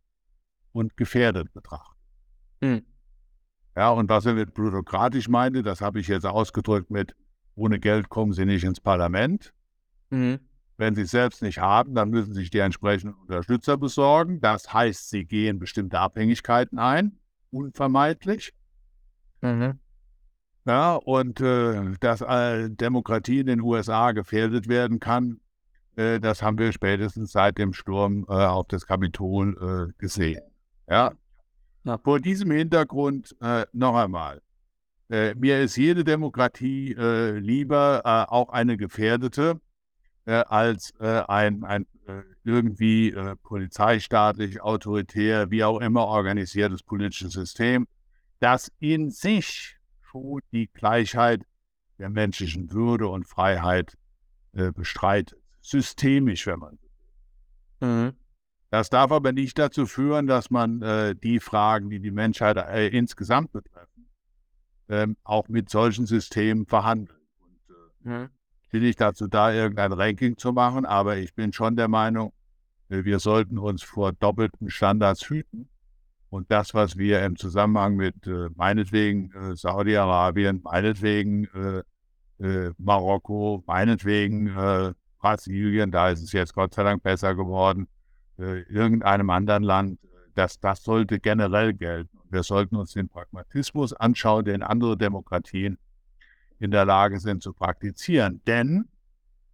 [0.72, 1.98] und gefährdet betrachtet.
[2.62, 2.93] Mhm.
[3.76, 7.16] Ja, und was er mit plutokratisch meinte, das habe ich jetzt ausgedrückt mit,
[7.56, 9.54] ohne Geld kommen Sie nicht ins Parlament.
[10.10, 10.40] Mhm.
[10.78, 14.42] Wenn Sie es selbst nicht haben, dann müssen Sie sich die entsprechenden Unterstützer besorgen.
[14.42, 17.18] Das heißt, Sie gehen bestimmte Abhängigkeiten ein,
[17.52, 18.54] unvermeidlich.
[19.42, 19.80] Mhm.
[20.66, 25.42] Ja, und äh, dass äh, Demokratie in den USA gefährdet werden kann,
[25.96, 30.42] äh, das haben wir spätestens seit dem Sturm äh, auf das Kapitol äh, gesehen.
[30.90, 31.12] Ja?
[31.84, 31.98] Ja?
[31.98, 34.42] Vor diesem Hintergrund äh, noch einmal.
[35.10, 39.60] mir ist jede Demokratie lieber, auch eine gefährdete,
[40.26, 41.86] als ein, ein
[42.44, 43.14] irgendwie
[43.44, 47.86] polizeistaatlich, autoritär, wie auch immer organisiertes politisches System,
[48.40, 51.44] das in sich schon die Gleichheit
[51.98, 53.98] der menschlichen Würde und Freiheit
[54.54, 55.40] äh, bestreitet.
[55.62, 57.90] Systemisch, wenn man so will.
[57.90, 58.14] Mhm.
[58.74, 62.88] Das darf aber nicht dazu führen, dass man äh, die Fragen, die die Menschheit äh,
[62.88, 64.08] insgesamt betreffen,
[64.90, 67.22] ähm, auch mit solchen Systemen verhandelt.
[67.40, 68.30] Und, äh, mhm.
[68.72, 72.34] Will ich dazu da irgendein Ranking zu machen, aber ich bin schon der Meinung,
[72.90, 75.70] äh, wir sollten uns vor doppelten Standards hüten
[76.32, 81.48] und das, was wir im Zusammenhang mit äh, meinetwegen äh, Saudi-Arabien, meinetwegen
[82.80, 84.52] Marokko, meinetwegen
[85.20, 87.88] Brasilien, da ist es jetzt Gott sei Dank besser geworden,
[88.40, 90.00] äh, irgendeinem anderen Land,
[90.36, 92.20] das, das sollte generell gelten.
[92.30, 95.78] Wir sollten uns den Pragmatismus anschauen, den andere Demokratien
[96.60, 98.42] in der Lage sind zu praktizieren.
[98.48, 98.86] Denn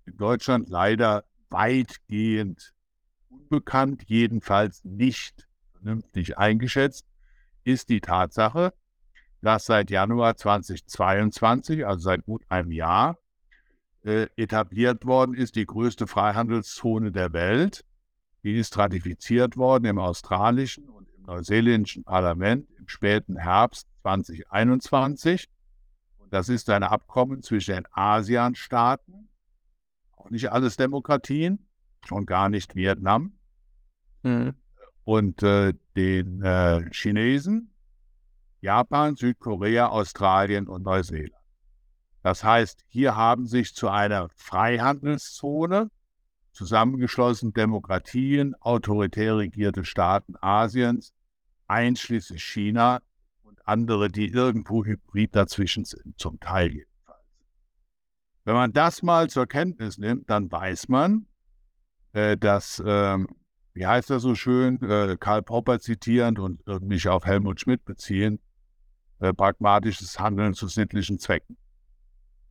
[0.06, 2.74] in Deutschland leider weitgehend
[3.30, 7.06] unbekannt, jedenfalls nicht vernünftig eingeschätzt,
[7.64, 8.74] ist die Tatsache,
[9.42, 13.18] dass seit Januar 2022, also seit gut einem Jahr,
[14.04, 17.86] äh, etabliert worden ist die größte Freihandelszone der Welt.
[18.44, 25.50] Die ist ratifiziert worden im australischen und im neuseeländischen Parlament im späten Herbst 2021.
[26.18, 29.30] Und das ist ein Abkommen zwischen den ASEAN-Staaten,
[30.16, 31.68] auch nicht alles Demokratien,
[32.06, 33.34] schon gar nicht Vietnam,
[34.24, 34.56] mhm
[35.10, 37.74] und äh, den äh, Chinesen,
[38.62, 41.34] Japan, Südkorea, Australien und Neuseeland.
[42.22, 45.90] Das heißt, hier haben sich zu einer Freihandelszone
[46.52, 51.14] zusammengeschlossen Demokratien, autoritär regierte Staaten Asiens,
[51.68, 53.02] einschließlich China
[53.44, 57.20] und andere, die irgendwo hybrid dazwischen sind, zum Teil jedenfalls.
[58.44, 61.28] Wenn man das mal zur Kenntnis nimmt, dann weiß man,
[62.14, 63.28] äh, dass ähm,
[63.74, 67.86] wie heißt er so schön, äh, Karl Popper zitierend und äh, mich auf Helmut Schmidt
[67.86, 68.40] beziehen,
[69.20, 71.56] äh, pragmatisches Handeln zu sittlichen Zwecken.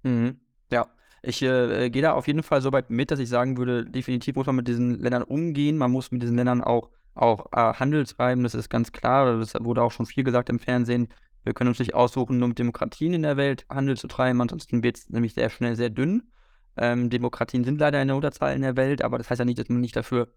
[0.05, 0.41] Mhm.
[0.71, 0.87] Ja,
[1.23, 4.37] ich äh, gehe da auf jeden Fall so weit mit, dass ich sagen würde, definitiv
[4.37, 8.05] muss man mit diesen Ländern umgehen, man muss mit diesen Ländern auch, auch äh, Handel
[8.05, 11.09] treiben, das ist ganz klar, das wurde auch schon viel gesagt im Fernsehen.
[11.45, 14.83] Wir können uns nicht aussuchen, nur mit Demokratien in der Welt Handel zu treiben, ansonsten
[14.83, 16.31] wird es nämlich sehr schnell sehr dünn.
[16.77, 19.59] Ähm, Demokratien sind leider in der Unterzahl in der Welt, aber das heißt ja nicht,
[19.59, 20.29] dass man nicht dafür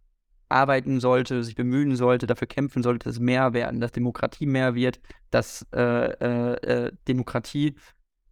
[0.52, 5.00] arbeiten sollte, sich bemühen sollte, dafür kämpfen sollte, dass mehr werden, dass Demokratie mehr wird,
[5.30, 7.76] dass äh, äh, äh, Demokratie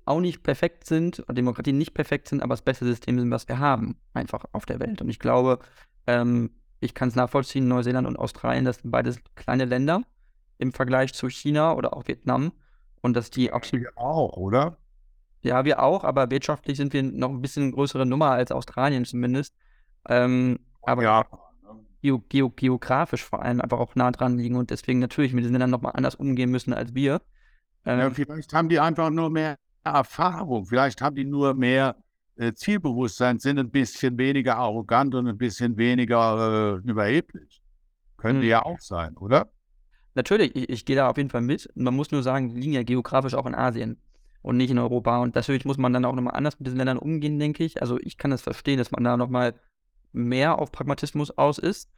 [0.09, 3.59] auch nicht perfekt sind Demokratien nicht perfekt sind, aber das beste System sind, was wir
[3.59, 5.01] haben, einfach auf der Welt.
[5.01, 5.59] Und ich glaube,
[6.07, 10.03] ähm, ich kann es nachvollziehen, Neuseeland und Australien, das sind beides kleine Länder
[10.57, 12.51] im Vergleich zu China oder auch Vietnam.
[13.01, 13.85] Und dass die absolut.
[13.85, 14.77] Wir auch, oder?
[15.41, 19.55] Ja, wir auch, aber wirtschaftlich sind wir noch ein bisschen größere Nummer als Australien zumindest.
[20.07, 21.25] Ähm, aber ja
[22.01, 25.53] geo geo geografisch vor allem einfach auch nah dran liegen und deswegen natürlich mit diesen
[25.53, 27.21] Ländern nochmal anders umgehen müssen als wir.
[27.85, 29.57] Ähm, ja, vielleicht haben die einfach nur mehr
[29.89, 31.95] Erfahrung, vielleicht haben die nur mehr
[32.35, 37.61] äh, Zielbewusstsein, sind ein bisschen weniger arrogant und ein bisschen weniger äh, überheblich.
[38.17, 38.51] Können die hm.
[38.51, 39.49] ja auch sein, oder?
[40.15, 41.69] Natürlich, ich, ich gehe da auf jeden Fall mit.
[41.75, 44.01] Man muss nur sagen, die liegen ja geografisch auch in Asien
[44.41, 45.19] und nicht in Europa.
[45.19, 47.81] Und natürlich muss man dann auch nochmal anders mit diesen Ländern umgehen, denke ich.
[47.81, 49.53] Also ich kann das verstehen, dass man da nochmal
[50.11, 51.89] mehr auf Pragmatismus aus ist.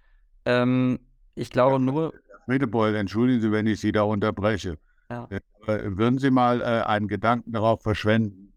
[0.45, 0.99] Ähm,
[1.35, 2.13] ich glaube nur.
[2.47, 4.77] Medebeul, entschuldigen Sie, wenn ich Sie da unterbreche.
[5.09, 5.27] Ja.
[5.67, 8.53] Äh, würden Sie mal äh, einen Gedanken darauf verschwenden,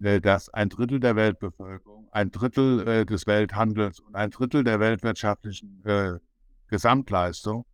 [0.00, 5.82] äh, dass ein Drittel der Weltbevölkerung, ein Drittel des Welthandels und ein Drittel der weltwirtschaftlichen
[6.68, 7.66] Gesamtleistung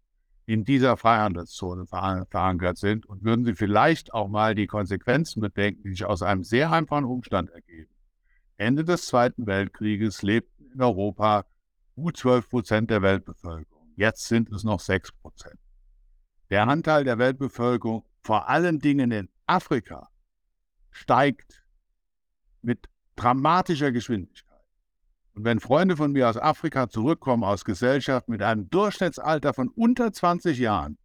[0.47, 3.07] in dieser Freihandelszone ver verankert sind?
[3.07, 7.05] Und würden Sie vielleicht auch mal die Konsequenzen bedenken, die sich aus einem sehr einfachen
[7.05, 7.91] Umstand ergeben?
[8.57, 11.45] Ende des Zweiten Weltkrieges lebten in Europa
[11.95, 13.93] gut 12 Prozent der Weltbevölkerung.
[13.97, 15.59] Jetzt sind es noch 6 Prozent.
[16.51, 20.09] Der Anteil der Weltbevölkerung, vor allen Dingen in Afrika,
[20.91, 21.65] steigt
[22.63, 24.53] mit dramatischer Geschwindigkeit.
[25.35, 30.13] Und wenn Freunde von mir aus Afrika zurückkommen aus Gesellschaft mit einem Durchschnittsalter von unter
[30.13, 30.99] 20 Jahren,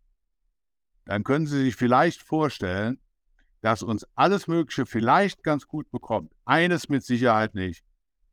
[1.05, 2.99] dann können Sie sich vielleicht vorstellen,
[3.61, 6.33] dass uns alles Mögliche vielleicht ganz gut bekommt.
[6.45, 7.83] Eines mit Sicherheit nicht.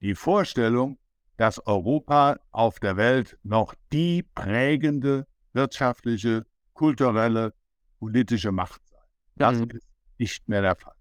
[0.00, 0.98] Die Vorstellung,
[1.36, 7.54] dass Europa auf der Welt noch die prägende wirtschaftliche, kulturelle,
[8.04, 8.98] politische Macht sei.
[9.36, 9.70] Das mhm.
[9.70, 9.86] ist
[10.18, 10.94] nicht mehr der Fall.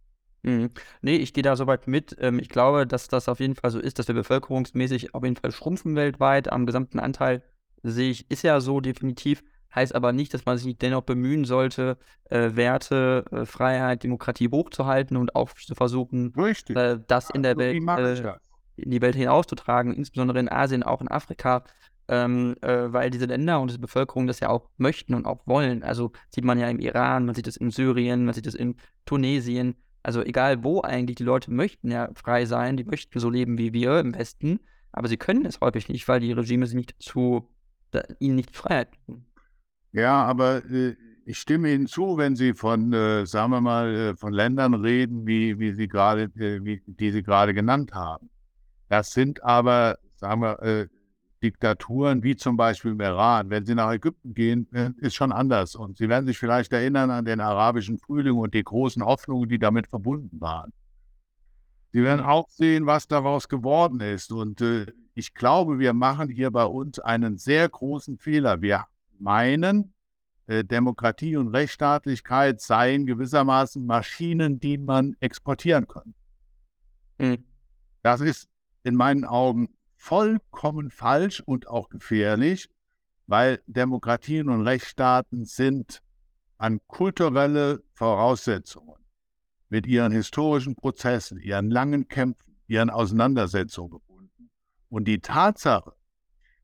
[0.43, 0.71] Mhm.
[1.01, 2.15] Ne, ich gehe da soweit mit.
[2.19, 5.35] Ähm, ich glaube, dass das auf jeden Fall so ist, dass wir bevölkerungsmäßig auf jeden
[5.35, 6.51] Fall schrumpfen weltweit.
[6.51, 7.43] Am gesamten Anteil
[7.81, 9.43] sehe ich, ist ja so definitiv.
[9.73, 11.97] Heißt aber nicht, dass man sich dennoch bemühen sollte,
[12.29, 17.81] äh, Werte, äh, Freiheit, Demokratie hochzuhalten und auch zu versuchen, äh, das in der Welt,
[17.87, 18.33] äh,
[18.75, 21.63] in die Welt hinauszutragen, insbesondere in Asien, auch in Afrika,
[22.07, 25.83] ähm, äh, weil diese Länder und diese Bevölkerung das ja auch möchten und auch wollen.
[25.83, 28.75] Also sieht man ja im Iran, man sieht das in Syrien, man sieht das in
[29.05, 29.75] Tunesien.
[30.03, 33.73] Also egal wo eigentlich, die Leute möchten ja frei sein, die möchten so leben wie
[33.73, 34.59] wir im Westen,
[34.91, 37.49] aber sie können es häufig nicht, weil die Regime sie nicht dazu,
[38.19, 39.25] ihnen nicht Freiheit geben.
[39.93, 40.95] Ja, aber äh,
[41.25, 45.25] ich stimme Ihnen zu, wenn Sie von, äh, sagen wir mal, äh, von Ländern reden,
[45.25, 48.29] wie, wie Sie gerade, äh, wie, die Sie gerade genannt haben.
[48.89, 50.87] Das sind aber, sagen wir, äh,
[51.43, 55.75] Diktaturen wie zum Beispiel im Iran, wenn Sie nach Ägypten gehen, äh, ist schon anders.
[55.75, 59.59] Und Sie werden sich vielleicht erinnern an den arabischen Frühling und die großen Hoffnungen, die
[59.59, 60.71] damit verbunden waren.
[61.91, 64.31] Sie werden auch sehen, was daraus geworden ist.
[64.31, 68.61] Und äh, ich glaube, wir machen hier bei uns einen sehr großen Fehler.
[68.61, 68.85] Wir
[69.19, 69.93] meinen,
[70.47, 76.13] äh, Demokratie und Rechtsstaatlichkeit seien gewissermaßen Maschinen, die man exportieren kann.
[77.19, 77.43] Mhm.
[78.01, 78.49] Das ist
[78.83, 79.69] in meinen Augen
[80.03, 82.69] vollkommen falsch und auch gefährlich,
[83.25, 86.01] weil Demokratien und Rechtsstaaten sind
[86.57, 88.97] an kulturelle Voraussetzungen
[89.69, 94.49] mit ihren historischen Prozessen, ihren langen Kämpfen, ihren Auseinandersetzungen gebunden.
[94.89, 95.93] Und die Tatsache,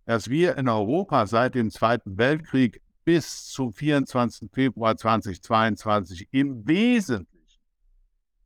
[0.04, 4.50] dass wir in Europa seit dem Zweiten Weltkrieg bis zum 24.
[4.52, 7.62] Februar 2022 im Wesentlichen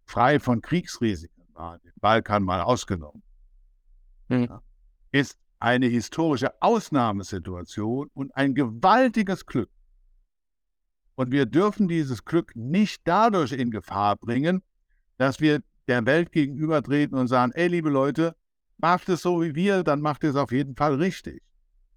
[0.05, 3.23] frei von Kriegsrisiken waren, den Balkan mal ausgenommen,
[4.29, 4.43] hm.
[4.43, 4.61] ja,
[5.13, 9.69] ist eine historische Ausnahmesituation und ein gewaltiges Glück.
[11.15, 14.61] Und wir dürfen dieses Glück nicht dadurch in Gefahr bringen,
[15.17, 18.35] dass wir der Welt gegenübertreten und sagen, ey, liebe Leute,
[18.77, 21.41] macht es so wie wir, dann macht es auf jeden Fall richtig.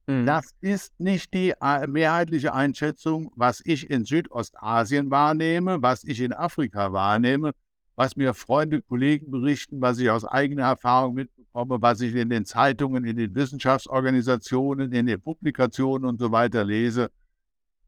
[0.07, 0.27] Mhm.
[0.27, 6.33] Das ist nicht die äh, mehrheitliche Einschätzung, was ich in Südostasien wahrnehme, was ich in
[6.33, 7.53] Afrika wahrnehme,
[7.97, 11.27] was mir Freunde, Kollegen berichten, was ich aus eigener Erfahrung
[11.57, 16.65] mitbekomme, was ich in den Zeitungen, in den Wissenschaftsorganisationen, in den Publikationen und so weiter
[16.65, 17.11] lese.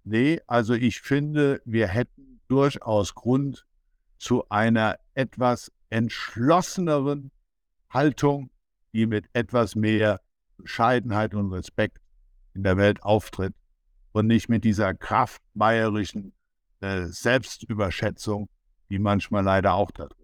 [0.05, 3.67] Nee, also ich finde, wir hätten durchaus Grund
[4.19, 7.31] zu einer etwas entschlosseneren
[7.91, 8.51] Haltung,
[8.93, 10.21] die mit etwas mehr
[10.57, 11.99] Bescheidenheit und Respekt
[12.55, 13.55] in der Welt auftritt
[14.13, 16.33] und nicht mit dieser kraftmeierischen
[16.81, 18.49] äh, Selbstüberschätzung,
[18.91, 20.18] die manchmal leider auch da drin.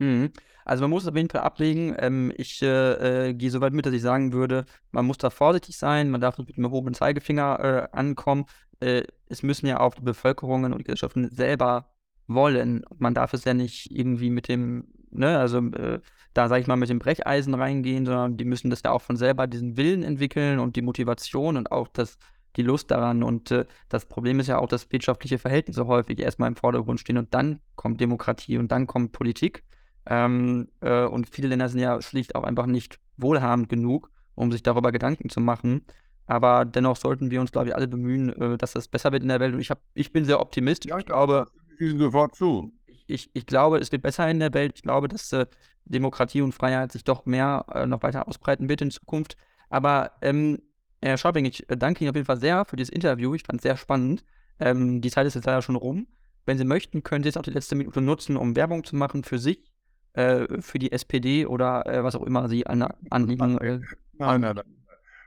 [0.00, 0.32] Mhm.
[0.64, 1.94] Also man muss auf jeden Fall ablegen.
[1.98, 5.30] Ähm, ich äh, äh, gehe so weit mit, dass ich sagen würde, man muss da
[5.30, 8.46] vorsichtig sein, man darf nicht mit dem erhobenen Zeigefinger äh, ankommen.
[8.80, 11.90] Äh, es müssen ja auch die Bevölkerungen und die Gesellschaften selber
[12.26, 12.84] wollen.
[12.98, 16.00] Man darf es ja nicht irgendwie mit dem, ne, also äh,
[16.34, 19.16] da sage ich mal, mit dem Brecheisen reingehen, sondern die müssen das ja auch von
[19.16, 22.18] selber diesen Willen entwickeln und die Motivation und auch das
[22.56, 23.22] die Lust daran.
[23.22, 27.18] Und äh, das Problem ist ja auch, dass wirtschaftliche Verhältnisse häufig erstmal im Vordergrund stehen
[27.18, 29.64] und dann kommt Demokratie und dann kommt Politik.
[30.10, 34.62] Ähm, äh, und viele Länder sind ja schlicht auch einfach nicht wohlhabend genug, um sich
[34.62, 35.82] darüber Gedanken zu machen.
[36.26, 39.28] Aber dennoch sollten wir uns, glaube ich, alle bemühen, äh, dass das besser wird in
[39.28, 39.54] der Welt.
[39.54, 40.90] Und ich, hab, ich bin sehr optimistisch.
[40.90, 41.46] Ja, ich glaube,
[41.78, 42.72] ich sofort zu.
[43.06, 44.72] Ich, ich, glaube, es wird besser in der Welt.
[44.74, 45.46] Ich glaube, dass äh,
[45.84, 49.36] Demokratie und Freiheit sich doch mehr äh, noch weiter ausbreiten wird in Zukunft.
[49.68, 50.58] Aber ähm,
[51.00, 53.34] Herr Schaubing, ich äh, danke Ihnen auf jeden Fall sehr für dieses Interview.
[53.34, 54.24] Ich fand es sehr spannend.
[54.58, 56.08] Ähm, die Zeit ist jetzt leider schon rum.
[56.46, 59.24] Wenn Sie möchten, können Sie jetzt auch die letzte Minute nutzen, um Werbung zu machen
[59.24, 59.69] für sich,
[60.14, 63.58] äh, für die SPD oder äh, was auch immer Sie an Anliegen.
[63.58, 63.80] Äh,
[64.14, 64.64] nein, nein, nein.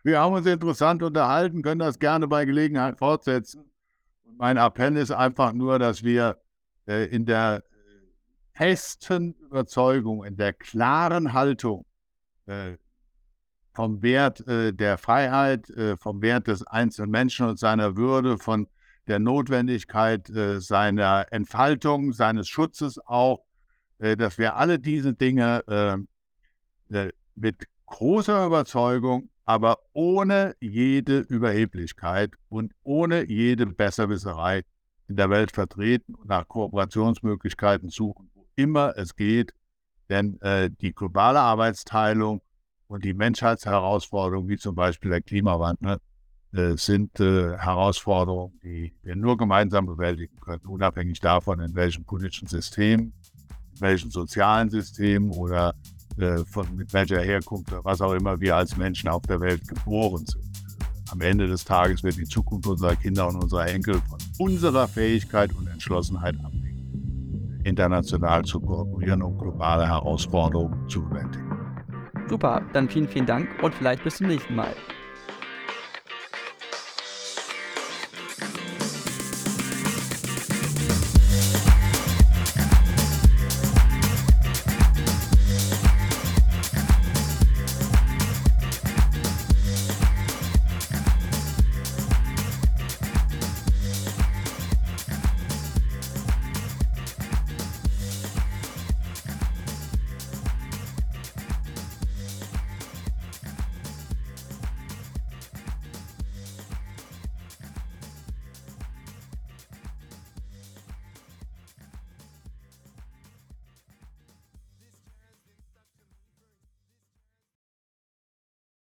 [0.03, 3.63] Wir haben uns interessant unterhalten, können das gerne bei Gelegenheit fortsetzen.
[4.37, 6.37] Mein Appell ist einfach nur, dass wir
[6.87, 7.63] äh, in der
[8.53, 11.85] festen Überzeugung, in der klaren Haltung
[12.45, 12.77] äh,
[13.73, 18.67] vom Wert äh, der Freiheit, äh, vom Wert des einzelnen Menschen und seiner Würde, von
[19.07, 23.43] der Notwendigkeit äh, seiner Entfaltung, seines Schutzes auch, äh,
[24.03, 25.63] dass wir alle diese Dinge
[26.91, 34.63] äh, äh, mit großer Überzeugung, aber ohne jede Überheblichkeit und ohne jede Besserwisserei
[35.07, 39.53] in der Welt vertreten und nach Kooperationsmöglichkeiten suchen, wo immer es geht.
[40.09, 42.41] Denn äh, die globale Arbeitsteilung
[42.87, 45.97] und die Menschheitsherausforderungen, wie zum Beispiel der Klimawandel,
[46.53, 52.47] äh, sind äh, Herausforderungen, die wir nur gemeinsam bewältigen können, unabhängig davon, in welchem politischen
[52.47, 53.13] System,
[53.79, 55.73] welchem sozialen System oder
[56.17, 59.67] äh, von, mit welcher Herkunft oder was auch immer wir als Menschen auf der Welt
[59.67, 60.43] geboren sind.
[61.11, 65.53] Am Ende des Tages wird die Zukunft unserer Kinder und unserer Enkel von unserer Fähigkeit
[65.55, 71.51] und Entschlossenheit abhängen, international zu kooperieren und globale Herausforderungen zu bewältigen.
[72.29, 74.73] Super, dann vielen, vielen Dank und vielleicht bis zum nächsten Mal.